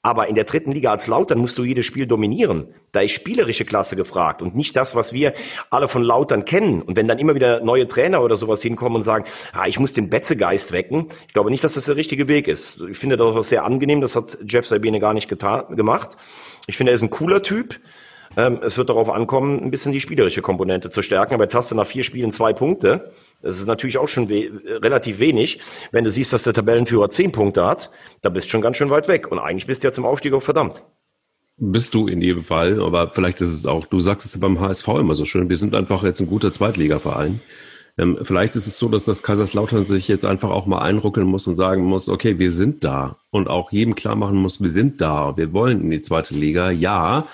[0.00, 2.68] Aber in der dritten Liga als Lautern musst du jedes Spiel dominieren.
[2.92, 5.34] Da ist spielerische Klasse gefragt und nicht das, was wir
[5.70, 6.82] alle von Lautern kennen.
[6.82, 9.92] Und wenn dann immer wieder neue Trainer oder sowas hinkommen und sagen, ah, ich muss
[9.92, 12.80] den Betzegeist wecken, ich glaube nicht, dass das der richtige Weg ist.
[12.88, 16.16] Ich finde das auch sehr angenehm, das hat Jeff Sabine gar nicht getan, gemacht.
[16.68, 17.80] Ich finde, er ist ein cooler Typ.
[18.36, 21.34] Ähm, es wird darauf ankommen, ein bisschen die spielerische Komponente zu stärken.
[21.34, 23.12] Aber jetzt hast du nach vier Spielen zwei Punkte.
[23.40, 24.50] Das ist natürlich auch schon we
[24.82, 25.60] relativ wenig.
[25.92, 27.90] Wenn du siehst, dass der Tabellenführer zehn Punkte hat,
[28.22, 29.30] da bist du schon ganz schön weit weg.
[29.30, 30.82] Und eigentlich bist du ja zum Aufstieg auch verdammt.
[31.56, 34.88] Bist du in jedem Fall, aber vielleicht ist es auch, du sagst es beim HSV
[34.88, 37.40] immer so schön, wir sind einfach jetzt ein guter Zweitligaverein.
[37.98, 41.48] Ähm, vielleicht ist es so, dass das Kaiserslautern sich jetzt einfach auch mal einruckeln muss
[41.48, 43.16] und sagen muss, okay, wir sind da.
[43.30, 45.36] Und auch jedem klar machen muss, wir sind da.
[45.36, 47.26] Wir wollen in die zweite Liga, ja.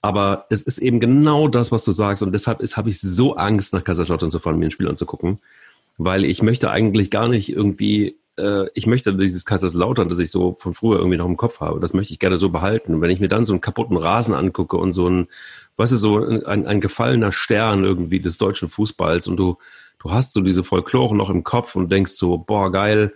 [0.00, 2.22] Aber es ist eben genau das, was du sagst.
[2.22, 5.40] Und deshalb habe ich so Angst, nach Kaiserslautern zu fahren, mir ein Spiel anzugucken.
[5.96, 10.56] Weil ich möchte eigentlich gar nicht irgendwie, äh, ich möchte dieses Kaiserslautern, das ich so
[10.60, 12.94] von früher irgendwie noch im Kopf habe, das möchte ich gerne so behalten.
[12.94, 15.26] Und wenn ich mir dann so einen kaputten Rasen angucke und so ein,
[15.76, 19.58] weißt du, so ein, ein gefallener Stern irgendwie des deutschen Fußballs und du,
[19.98, 23.12] du hast so diese Folklore noch im Kopf und denkst so, boah, geil,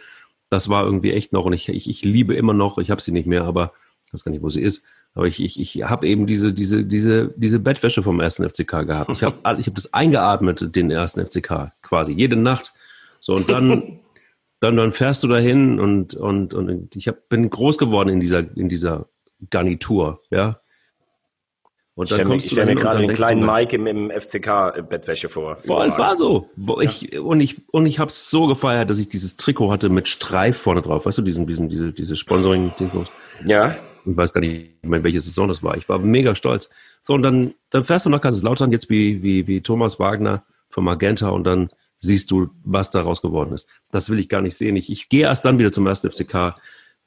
[0.50, 3.12] das war irgendwie echt noch und ich, ich, ich liebe immer noch, ich habe sie
[3.12, 3.72] nicht mehr, aber
[4.04, 6.84] ich weiß gar nicht, wo sie ist aber ich, ich, ich habe eben diese, diese,
[6.84, 9.10] diese, diese Bettwäsche vom ersten FCK gehabt.
[9.10, 12.72] Ich habe ich hab das eingeatmet, den ersten FCK, quasi, jede Nacht.
[13.20, 14.00] So, und dann,
[14.60, 18.56] dann, dann fährst du dahin und, und, und ich hab, bin groß geworden in dieser,
[18.56, 19.06] in dieser
[19.50, 20.58] Garnitur, ja.
[21.94, 25.56] Und dann ich kommst ich stell mir gerade den kleinen Mike im, im FCK-Bettwäsche vor.
[25.56, 26.48] Vor allem war so.
[26.56, 26.88] Wo ja.
[26.88, 30.08] ich, und ich, und ich habe es so gefeiert, dass ich dieses Trikot hatte mit
[30.08, 31.04] Streif vorne drauf.
[31.04, 33.10] Weißt du, diesen, diesen, diese, diese Sponsoring-Trikots.
[33.44, 35.76] Ja ich weiß gar nicht mehr, welche Saison das war.
[35.76, 36.70] Ich war mega stolz.
[37.00, 40.84] So, und dann, dann fährst du nach Kaiserslautern jetzt wie, wie, wie Thomas Wagner von
[40.84, 43.68] Magenta und dann siehst du, was daraus geworden ist.
[43.90, 44.76] Das will ich gar nicht sehen.
[44.76, 46.56] Ich, ich gehe erst dann wieder zum ersten FCK,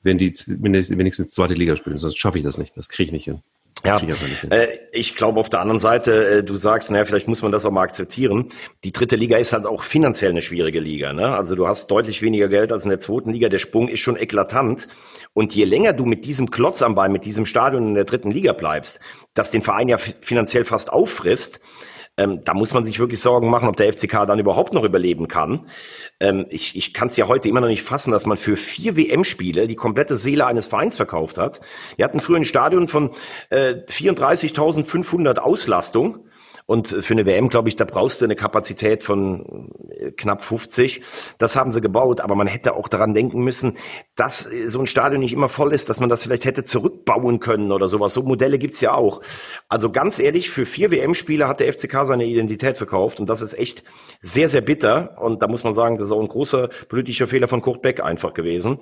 [0.03, 1.97] wenn die wenigstens zweite Liga spielen.
[1.97, 2.77] Sonst schaffe ich das nicht.
[2.77, 3.41] Das kriege ich nicht hin.
[3.85, 3.99] Ja,
[4.49, 7.65] äh, ich glaube auf der anderen Seite, äh, du sagst, naja, vielleicht muss man das
[7.65, 8.51] auch mal akzeptieren.
[8.83, 11.13] Die dritte Liga ist halt auch finanziell eine schwierige Liga.
[11.13, 11.35] Ne?
[11.35, 13.49] Also du hast deutlich weniger Geld als in der zweiten Liga.
[13.49, 14.87] Der Sprung ist schon eklatant.
[15.33, 18.31] Und je länger du mit diesem Klotz am Bein, mit diesem Stadion in der dritten
[18.31, 18.99] Liga bleibst,
[19.33, 21.59] das den Verein ja finanziell fast auffrisst,
[22.17, 25.27] ähm, da muss man sich wirklich Sorgen machen, ob der FCK dann überhaupt noch überleben
[25.27, 25.67] kann.
[26.19, 28.95] Ähm, ich ich kann es ja heute immer noch nicht fassen, dass man für vier
[28.95, 31.61] WM-Spiele die komplette Seele eines Vereins verkauft hat.
[31.97, 33.11] Wir hatten früher ein Stadion von
[33.49, 36.25] äh, 34.500 Auslastung.
[36.67, 41.01] Und für eine WM, glaube ich, da brauchst du eine Kapazität von äh, knapp 50.
[41.37, 43.77] Das haben sie gebaut, aber man hätte auch daran denken müssen,
[44.15, 47.39] dass äh, so ein Stadion nicht immer voll ist, dass man das vielleicht hätte zurückbauen
[47.39, 48.15] können oder sowas.
[48.15, 49.21] So Modelle gibt's ja auch.
[49.69, 53.53] Also ganz ehrlich, für vier WM-Spiele hat der FCK seine Identität verkauft und das ist
[53.53, 53.83] echt
[54.21, 55.21] sehr, sehr bitter.
[55.21, 58.01] Und da muss man sagen, das ist auch ein großer politischer Fehler von Kurt Beck
[58.01, 58.79] einfach gewesen.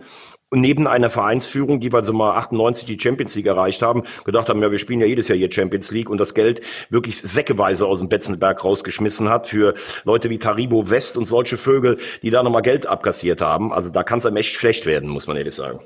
[0.50, 4.50] Und neben einer Vereinsführung, die, weil sie mal 98 die Champions League erreicht haben, gedacht
[4.50, 6.62] haben, ja, wir spielen ja jedes Jahr hier Champions League und das Geld
[6.92, 11.98] wirklich säckeweise aus dem Betzenberg rausgeschmissen hat für Leute wie Taribo West und solche Vögel,
[12.22, 13.74] die da nochmal Geld abkassiert haben.
[13.74, 15.80] Also da kann es einem echt schlecht werden, muss man ehrlich sagen.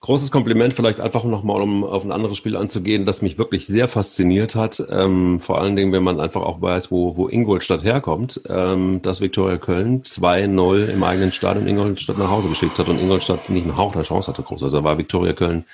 [0.00, 3.88] Großes Kompliment, vielleicht einfach nochmal, um auf ein anderes Spiel anzugehen, das mich wirklich sehr
[3.88, 4.80] fasziniert hat.
[4.88, 9.20] Ähm, vor allen Dingen, wenn man einfach auch weiß, wo, wo Ingolstadt herkommt, ähm, dass
[9.20, 13.76] Viktoria Köln 2-0 im eigenen Stadion Ingolstadt nach Hause geschickt hat und Ingolstadt nicht einen
[13.76, 14.62] Hauch der Chance hatte groß.
[14.62, 15.64] Also war Viktoria Köln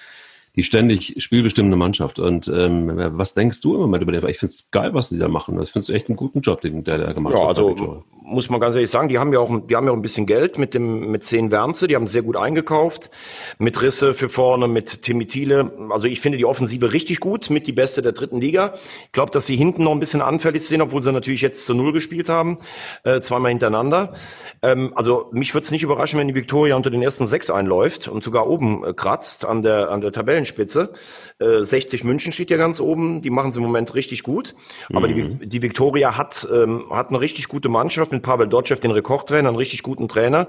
[0.57, 2.19] die ständig spielbestimmende Mannschaft.
[2.19, 4.27] Und ähm, was denkst du im Moment über den?
[4.29, 5.61] Ich finde es geil, was die da machen.
[5.63, 7.59] Ich finde es echt einen guten Job, den der da gemacht ja, hat.
[7.59, 10.03] Also muss man ganz ehrlich sagen, die haben ja auch, die haben ja auch ein
[10.03, 13.11] bisschen Geld mit dem mit zehn Wernze, die haben sehr gut eingekauft,
[13.59, 15.73] mit Risse für vorne, mit Timmy Thiele.
[15.91, 18.75] Also ich finde die Offensive richtig gut, mit die beste der dritten Liga.
[19.07, 21.75] Ich glaube, dass sie hinten noch ein bisschen anfällig sind, obwohl sie natürlich jetzt zu
[21.75, 22.59] null gespielt haben,
[23.05, 24.15] äh, zweimal hintereinander.
[24.63, 28.09] Ähm, also mich würde es nicht überraschen, wenn die Viktoria unter den ersten sechs einläuft
[28.09, 30.13] und sogar oben äh, kratzt an der an der
[30.43, 30.93] Tabellenspitze.
[31.39, 34.55] Äh, 60 München steht ja ganz oben, die machen es im Moment richtig gut.
[34.93, 35.39] Aber mhm.
[35.39, 39.49] die, die Viktoria hat ähm, hat eine richtig gute Mannschaft mit Pavel Dotschew, den Rekordtrainer,
[39.49, 40.49] einen richtig guten Trainer.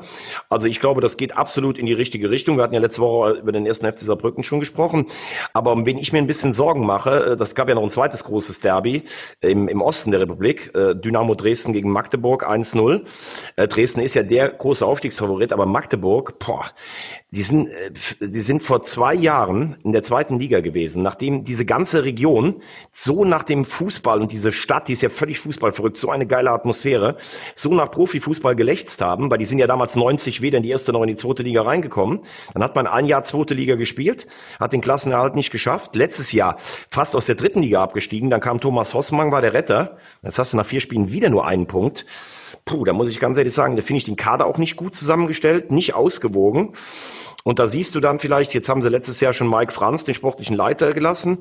[0.50, 2.58] Also ich glaube, das geht absolut in die richtige Richtung.
[2.58, 5.08] Wir hatten ja letzte Woche über den ersten FC Saarbrücken schon gesprochen.
[5.54, 7.90] Aber um wen ich mir ein bisschen Sorgen mache, äh, das gab ja noch ein
[7.90, 9.04] zweites großes Derby
[9.42, 13.02] im, im Osten der Republik, äh, Dynamo Dresden gegen Magdeburg 1-0.
[13.56, 16.66] Äh, Dresden ist ja der große Aufstiegsfavorit, aber Magdeburg, boah,
[17.34, 17.92] die sind, äh,
[18.28, 22.62] die sind vor zwei Jahren in der zweiten Liga gewesen, nachdem diese ganze Region
[22.92, 26.52] so nach dem Fußball und diese Stadt, die ist ja völlig fußballverrückt, so eine geile
[26.52, 27.18] Atmosphäre,
[27.56, 30.94] so nach Profifußball gelächzt haben, weil die sind ja damals 90 weder in die erste
[30.94, 32.20] noch in die zweite Liga reingekommen.
[32.54, 34.28] Dann hat man ein Jahr zweite Liga gespielt,
[34.60, 35.96] hat den Klassenerhalt nicht geschafft.
[35.96, 36.58] Letztes Jahr
[36.92, 38.30] fast aus der dritten Liga abgestiegen.
[38.30, 39.98] Dann kam Thomas Hossmann, war der Retter.
[40.22, 42.06] Jetzt hast du nach vier Spielen wieder nur einen Punkt.
[42.66, 44.96] Puh, da muss ich ganz ehrlich sagen, da finde ich den Kader auch nicht gut
[44.96, 46.74] zusammengestellt, nicht ausgewogen.
[47.44, 50.14] Und da siehst du dann vielleicht, jetzt haben sie letztes Jahr schon Mike Franz, den
[50.14, 51.40] sportlichen Leiter, gelassen.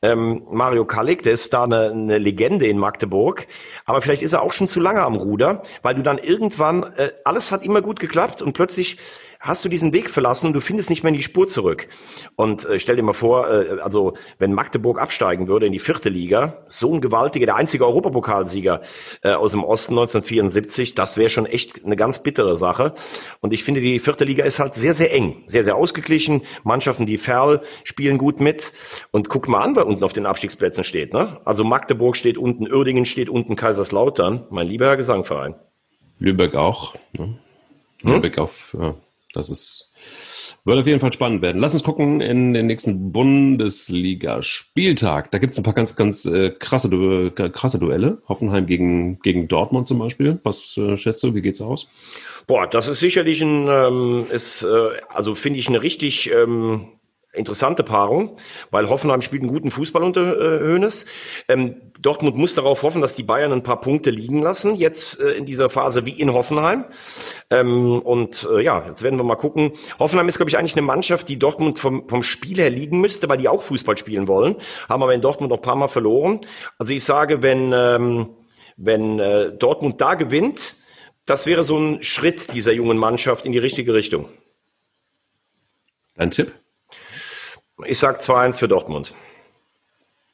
[0.00, 3.46] Ähm, Mario Kallik, der ist da eine, eine Legende in Magdeburg.
[3.84, 7.12] Aber vielleicht ist er auch schon zu lange am Ruder, weil du dann irgendwann, äh,
[7.24, 8.96] alles hat immer gut geklappt und plötzlich
[9.42, 11.88] hast du diesen Weg verlassen und du findest nicht mehr in die Spur zurück.
[12.36, 16.08] Und äh, stell dir mal vor, äh, also wenn Magdeburg absteigen würde in die vierte
[16.08, 18.82] Liga, so ein gewaltiger, der einzige Europapokalsieger
[19.22, 22.94] äh, aus dem Osten 1974, das wäre schon echt eine ganz bittere Sache.
[23.40, 26.42] Und ich finde, die vierte Liga ist halt sehr, sehr eng, sehr, sehr ausgeglichen.
[26.62, 28.72] Mannschaften, die Ferl spielen gut mit.
[29.10, 31.12] Und guck mal an, wer unten auf den Abstiegsplätzen steht.
[31.12, 31.40] Ne?
[31.44, 35.56] Also Magdeburg steht unten, Uerdingen steht unten, Kaiserslautern, mein lieber Herr Gesangverein.
[36.20, 36.94] Lübeck auch.
[37.18, 37.36] Ne?
[38.02, 38.12] Hm?
[38.14, 38.94] Lübeck auf ja,
[39.32, 39.90] das ist,
[40.64, 41.60] wird auf jeden Fall spannend werden.
[41.60, 45.30] Lass uns gucken in den nächsten Bundesliga-Spieltag.
[45.30, 48.22] Da gibt es ein paar ganz, ganz äh, krasse, du krasse Duelle.
[48.28, 50.38] Hoffenheim gegen, gegen Dortmund zum Beispiel.
[50.44, 51.88] Was äh, schätzt du, wie geht's aus?
[52.46, 56.88] Boah, das ist sicherlich ein, ähm, ist, äh, also finde ich eine richtig ähm,
[57.32, 58.36] interessante Paarung,
[58.70, 60.72] weil Hoffenheim spielt einen guten Fußball unter äh.
[61.48, 65.32] Ähm, Dortmund muss darauf hoffen, dass die Bayern ein paar Punkte liegen lassen, jetzt äh,
[65.32, 66.84] in dieser Phase wie in Hoffenheim.
[67.50, 69.72] Ähm, und äh, ja, jetzt werden wir mal gucken.
[69.98, 73.28] Hoffenheim ist, glaube ich, eigentlich eine Mannschaft, die Dortmund vom, vom Spiel her liegen müsste,
[73.28, 74.56] weil die auch Fußball spielen wollen,
[74.88, 76.40] haben aber in Dortmund noch ein paar Mal verloren.
[76.78, 78.30] Also ich sage, wenn, ähm,
[78.76, 80.76] wenn äh, Dortmund da gewinnt,
[81.24, 84.28] das wäre so ein Schritt dieser jungen Mannschaft in die richtige Richtung.
[86.14, 86.52] Dein Tipp?
[87.86, 89.14] Ich sag 2-1 für Dortmund.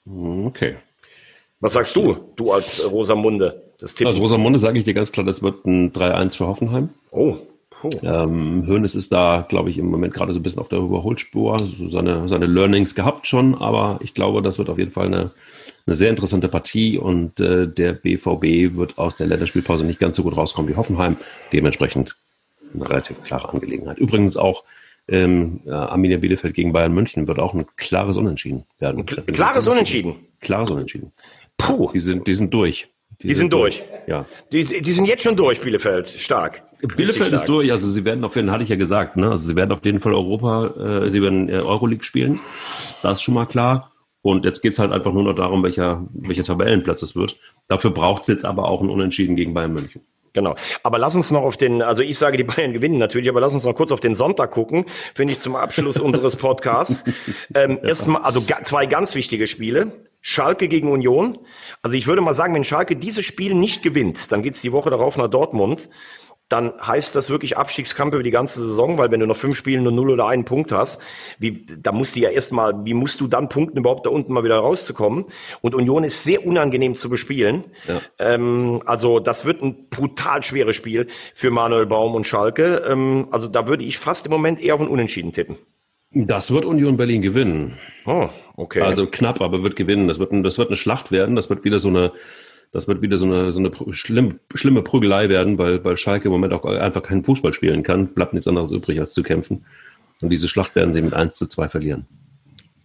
[0.06, 0.76] Okay.
[1.60, 3.62] Was sagst du, du als Rosamunde?
[3.78, 6.90] Das Tipp also Rosamunde sage ich dir ganz klar, das wird ein 3-1 für Hoffenheim.
[7.10, 7.36] Oh.
[7.82, 7.88] Oh.
[8.02, 11.58] Ähm, Hönes ist da, glaube ich, im Moment gerade so ein bisschen auf der Überholspur,
[11.60, 15.30] so seine, seine Learnings gehabt schon, aber ich glaube, das wird auf jeden Fall eine,
[15.86, 20.24] eine sehr interessante Partie und äh, der BVB wird aus der Länderspielpause nicht ganz so
[20.24, 21.18] gut rauskommen wie Hoffenheim.
[21.52, 22.16] Dementsprechend
[22.74, 23.98] eine relativ klare Angelegenheit.
[23.98, 24.64] Übrigens auch
[25.08, 29.04] ähm, Arminia Bielefeld gegen Bayern München wird auch ein klares Unentschieden werden.
[29.26, 30.16] Ein klares Unentschieden?
[30.40, 31.12] Klares Unentschieden.
[31.56, 31.90] Puh.
[31.92, 32.88] Die sind, die sind durch.
[33.20, 33.84] Die, die sind, sind durch.
[34.06, 34.26] Ja.
[34.52, 36.08] Die, die sind jetzt schon durch, Bielefeld.
[36.08, 36.62] Stark.
[36.80, 37.32] Bielefeld stark.
[37.32, 37.70] ist durch.
[37.72, 39.30] Also sie werden auf jeden Fall, hatte ich ja gesagt, ne?
[39.30, 42.38] Also sie werden auf jeden Fall Europa, äh, sie werden äh, Euroleague spielen.
[43.02, 43.92] Das ist schon mal klar.
[44.22, 47.38] Und jetzt geht's halt einfach nur noch darum, welcher, welcher Tabellenplatz es wird.
[47.66, 50.02] Dafür braucht's jetzt aber auch ein Unentschieden gegen Bayern München.
[50.32, 50.54] Genau.
[50.82, 53.54] Aber lass uns noch auf den, also ich sage, die Bayern gewinnen natürlich, aber lass
[53.54, 57.04] uns noch kurz auf den Sonntag gucken, finde ich zum Abschluss unseres Podcasts.
[57.54, 57.88] Ähm, ja.
[57.88, 59.92] Erstmal, also zwei ganz wichtige Spiele.
[60.20, 61.38] Schalke gegen Union.
[61.82, 64.90] Also ich würde mal sagen, wenn Schalke dieses Spiel nicht gewinnt, dann geht's die Woche
[64.90, 65.88] darauf nach Dortmund
[66.48, 69.82] dann heißt das wirklich Abstiegskampf über die ganze Saison, weil wenn du noch fünf Spiele
[69.82, 71.00] nur null oder einen Punkt hast,
[71.38, 74.44] wie, da musst du ja erstmal, wie musst du dann punkten, überhaupt da unten mal
[74.44, 75.26] wieder rauszukommen?
[75.60, 77.64] Und Union ist sehr unangenehm zu bespielen.
[77.86, 78.00] Ja.
[78.18, 82.84] Ähm, also das wird ein brutal schweres Spiel für Manuel Baum und Schalke.
[82.88, 85.58] Ähm, also da würde ich fast im Moment eher auf ein Unentschieden tippen.
[86.10, 87.76] Das wird Union Berlin gewinnen.
[88.06, 88.80] Oh, okay.
[88.80, 90.08] Also knapp, aber wird gewinnen.
[90.08, 91.36] Das wird, ein, das wird eine Schlacht werden.
[91.36, 92.12] Das wird wieder so eine
[92.72, 96.32] das wird wieder so eine, so eine schlimm, schlimme Prügelei werden, weil, weil Schalke im
[96.32, 98.08] Moment auch einfach keinen Fußball spielen kann.
[98.08, 99.64] Bleibt nichts anderes übrig, als zu kämpfen.
[100.20, 102.06] Und diese Schlacht werden sie mit 1 zu 2 verlieren.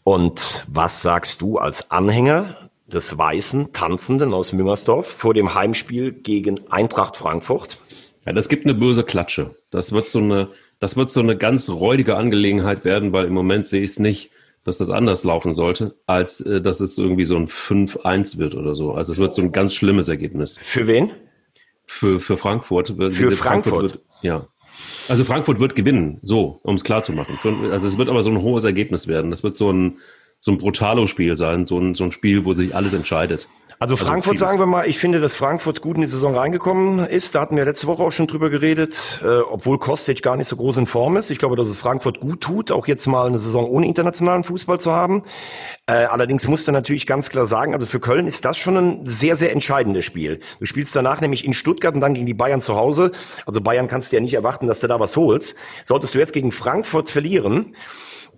[0.03, 6.59] Und was sagst du als Anhänger des weißen Tanzenden aus Müngersdorf vor dem Heimspiel gegen
[6.69, 7.79] Eintracht Frankfurt?
[8.25, 9.55] Ja, das gibt eine böse Klatsche.
[9.71, 13.67] Das wird so eine, das wird so eine ganz räudige Angelegenheit werden, weil im Moment
[13.67, 14.31] sehe ich es nicht
[14.63, 18.75] dass das anders laufen sollte, als äh, dass es irgendwie so ein 5-1 wird oder
[18.75, 18.93] so.
[18.93, 20.57] Also es wird so ein ganz schlimmes Ergebnis.
[20.61, 21.11] Für wen?
[21.85, 22.89] Für, für Frankfurt.
[22.89, 23.37] Für Frankfurt?
[23.37, 24.47] Frankfurt wird, ja.
[25.07, 27.37] Also Frankfurt wird gewinnen, so, um es klar zu machen.
[27.71, 29.29] Also es wird aber so ein hohes Ergebnis werden.
[29.29, 29.99] Das wird so ein,
[30.39, 33.49] so ein Brutalo-Spiel sein, so ein, so ein Spiel, wo sich alles entscheidet.
[33.83, 36.37] Also, also Frankfurt, also sagen wir mal, ich finde, dass Frankfurt gut in die Saison
[36.37, 37.35] reingekommen ist.
[37.35, 40.55] Da hatten wir letzte Woche auch schon drüber geredet, äh, obwohl Kostic gar nicht so
[40.55, 41.29] groß in Form ist.
[41.31, 44.79] Ich glaube, dass es Frankfurt gut tut, auch jetzt mal eine Saison ohne internationalen Fußball
[44.79, 45.23] zu haben.
[45.85, 49.01] Äh, allerdings musst du natürlich ganz klar sagen, also für Köln ist das schon ein
[49.05, 50.39] sehr, sehr entscheidendes Spiel.
[50.61, 53.11] Du spielst danach nämlich in Stuttgart und dann gegen die Bayern zu Hause.
[53.45, 55.57] Also Bayern kannst du ja nicht erwarten, dass du da was holst.
[55.83, 57.75] Solltest du jetzt gegen Frankfurt verlieren,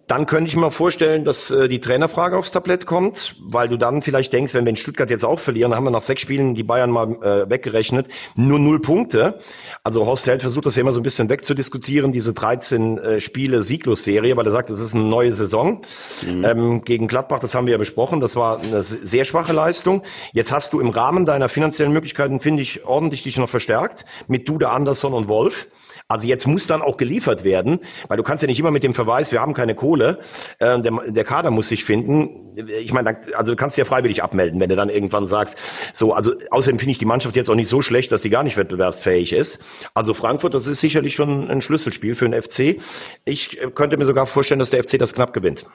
[0.08, 4.04] Dann könnte ich mir vorstellen, dass äh, die Trainerfrage aufs Tablett kommt, weil du dann
[4.04, 6.54] vielleicht denkst, wenn wir in Stuttgart jetzt auch verlieren, dann haben wir nach sechs Spielen
[6.54, 9.40] die Bayern mal äh, weggerechnet, nur null Punkte.
[9.84, 13.64] Also Horst Held versucht das ja immer so ein bisschen wegzudiskutieren, diese 13 äh, Spiele
[13.64, 15.82] Sieglos-Serie, weil er sagt, es ist eine neue Saison.
[16.24, 16.46] Mhm.
[16.46, 20.04] Ähm, gegen Gladbach, das haben wir ja besprochen, das war eine sehr schwache Leistung.
[20.34, 24.48] Jetzt hast du im Rahmen deiner finanziellen Möglichkeiten, finde ich, ordentlich dich noch verstärkt mit
[24.48, 25.68] Duda Andersson und Wolf.
[26.08, 28.94] Also jetzt muss dann auch geliefert werden, weil du kannst ja nicht immer mit dem
[28.94, 30.20] Verweis, wir haben keine Kohle,
[30.60, 32.54] äh, der, der Kader muss sich finden.
[32.80, 35.58] Ich meine, also du kannst ja freiwillig abmelden, wenn du dann irgendwann sagst,
[35.94, 38.44] so, also außerdem finde ich die Mannschaft jetzt auch nicht so schlecht, dass sie gar
[38.44, 39.60] nicht wettbewerbsfähig ist.
[39.96, 42.80] Also Frankfurt, das ist sicherlich schon ein Schlüsselspiel für den FC.
[43.26, 45.66] Ich äh, könnte mir sogar vorstellen, dass der FC das knapp gewinnt.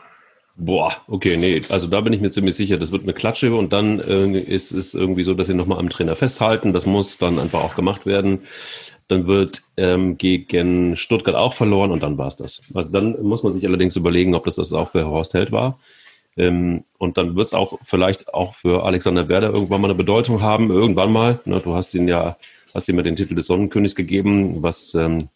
[0.56, 3.72] Boah, okay, nee, also da bin ich mir ziemlich sicher, das wird eine Klatsche und
[3.72, 6.74] dann äh, ist es irgendwie so, dass sie nochmal am Trainer festhalten.
[6.74, 8.40] Das muss dann einfach auch gemacht werden.
[9.11, 12.62] Dann wird ähm, gegen Stuttgart auch verloren und dann war es das.
[12.74, 15.78] Also dann muss man sich allerdings überlegen, ob das das auch für Horst Held war.
[16.36, 20.42] Ähm, und dann wird es auch vielleicht auch für Alexander Werder irgendwann mal eine Bedeutung
[20.42, 21.40] haben, irgendwann mal.
[21.44, 22.36] Ne, du hast ihn ja,
[22.74, 25.28] hast ihm ja den Titel des Sonnenkönigs gegeben, was ähm,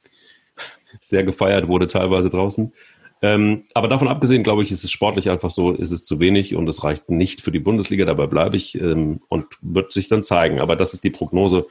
[1.00, 2.72] sehr gefeiert wurde teilweise draußen.
[3.22, 6.56] Ähm, aber davon abgesehen, glaube ich, ist es sportlich einfach so, ist es zu wenig
[6.56, 8.04] und es reicht nicht für die Bundesliga.
[8.04, 10.60] Dabei bleibe ich ähm, und wird sich dann zeigen.
[10.60, 11.66] Aber das ist die Prognose,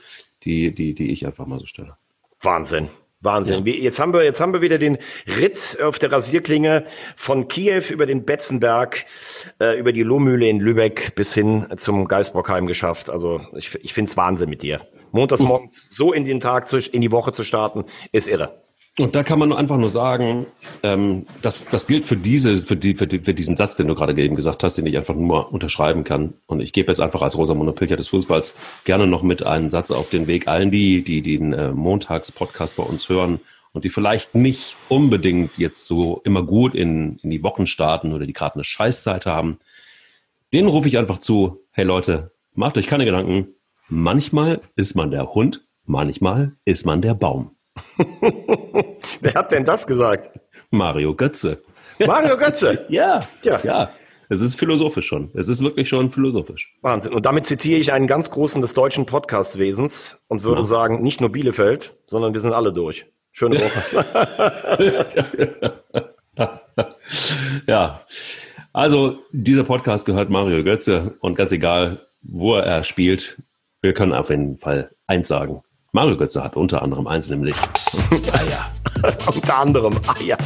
[0.46, 1.96] die, die, die ich einfach mal so stelle.
[2.42, 2.90] Wahnsinn.
[3.22, 3.66] Wahnsinn.
[3.66, 3.74] Ja.
[3.74, 6.86] Jetzt haben wir, jetzt haben wir wieder den Ritt auf der Rasierklinge
[7.16, 9.06] von Kiew über den Betzenberg,
[9.60, 13.10] äh, über die Lohmühle in Lübeck bis hin zum Geisbrockheim geschafft.
[13.10, 14.82] Also ich, ich finde es Wahnsinn mit dir.
[15.12, 18.63] Montags morgens so in den Tag, zu, in die Woche zu starten, ist irre.
[19.00, 20.46] Und da kann man einfach nur sagen,
[20.84, 23.96] ähm, das, das gilt für diese, für, die, für, die, für diesen Satz, den du
[23.96, 26.36] gerade eben gesagt hast, den ich einfach nur unterschreiben kann.
[26.46, 29.90] Und ich gebe jetzt einfach als Rosamunde Pilcher des Fußballs gerne noch mit einen Satz
[29.90, 33.40] auf den Weg allen die, die den äh, Montags-Podcast bei uns hören
[33.72, 38.28] und die vielleicht nicht unbedingt jetzt so immer gut in, in die Wochen starten oder
[38.28, 39.58] die gerade eine Scheißzeit haben.
[40.54, 43.48] Denen rufe ich einfach zu, hey Leute, macht euch keine Gedanken.
[43.90, 47.56] Manchmal ist man der Hund, manchmal ist man der Baum.
[49.22, 50.40] Wer hat denn das gesagt?
[50.72, 51.62] Mario Götze.
[52.06, 52.86] Mario Götze?
[52.90, 53.92] ja, ja, ja.
[54.30, 55.30] Es ist philosophisch schon.
[55.36, 56.74] Es ist wirklich schon philosophisch.
[56.82, 57.14] Wahnsinn.
[57.14, 60.66] Und damit zitiere ich einen ganz großen des deutschen Podcastwesens und würde ja.
[60.66, 63.06] sagen, nicht nur Bielefeld, sondern wir sind alle durch.
[63.32, 64.14] Schöne Woche.
[67.68, 68.02] ja.
[68.72, 73.42] Also, dieser Podcast gehört Mario Götze und ganz egal, wo er spielt,
[73.82, 75.62] wir können auf jeden Fall eins sagen.
[75.96, 77.56] Mario Götze hat unter anderem eins, nämlich
[78.32, 78.72] Eier.
[79.36, 80.38] unter anderem Eier.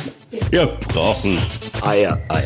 [0.50, 1.38] Wir brauchen
[1.82, 2.20] Eier.
[2.28, 2.43] Eier.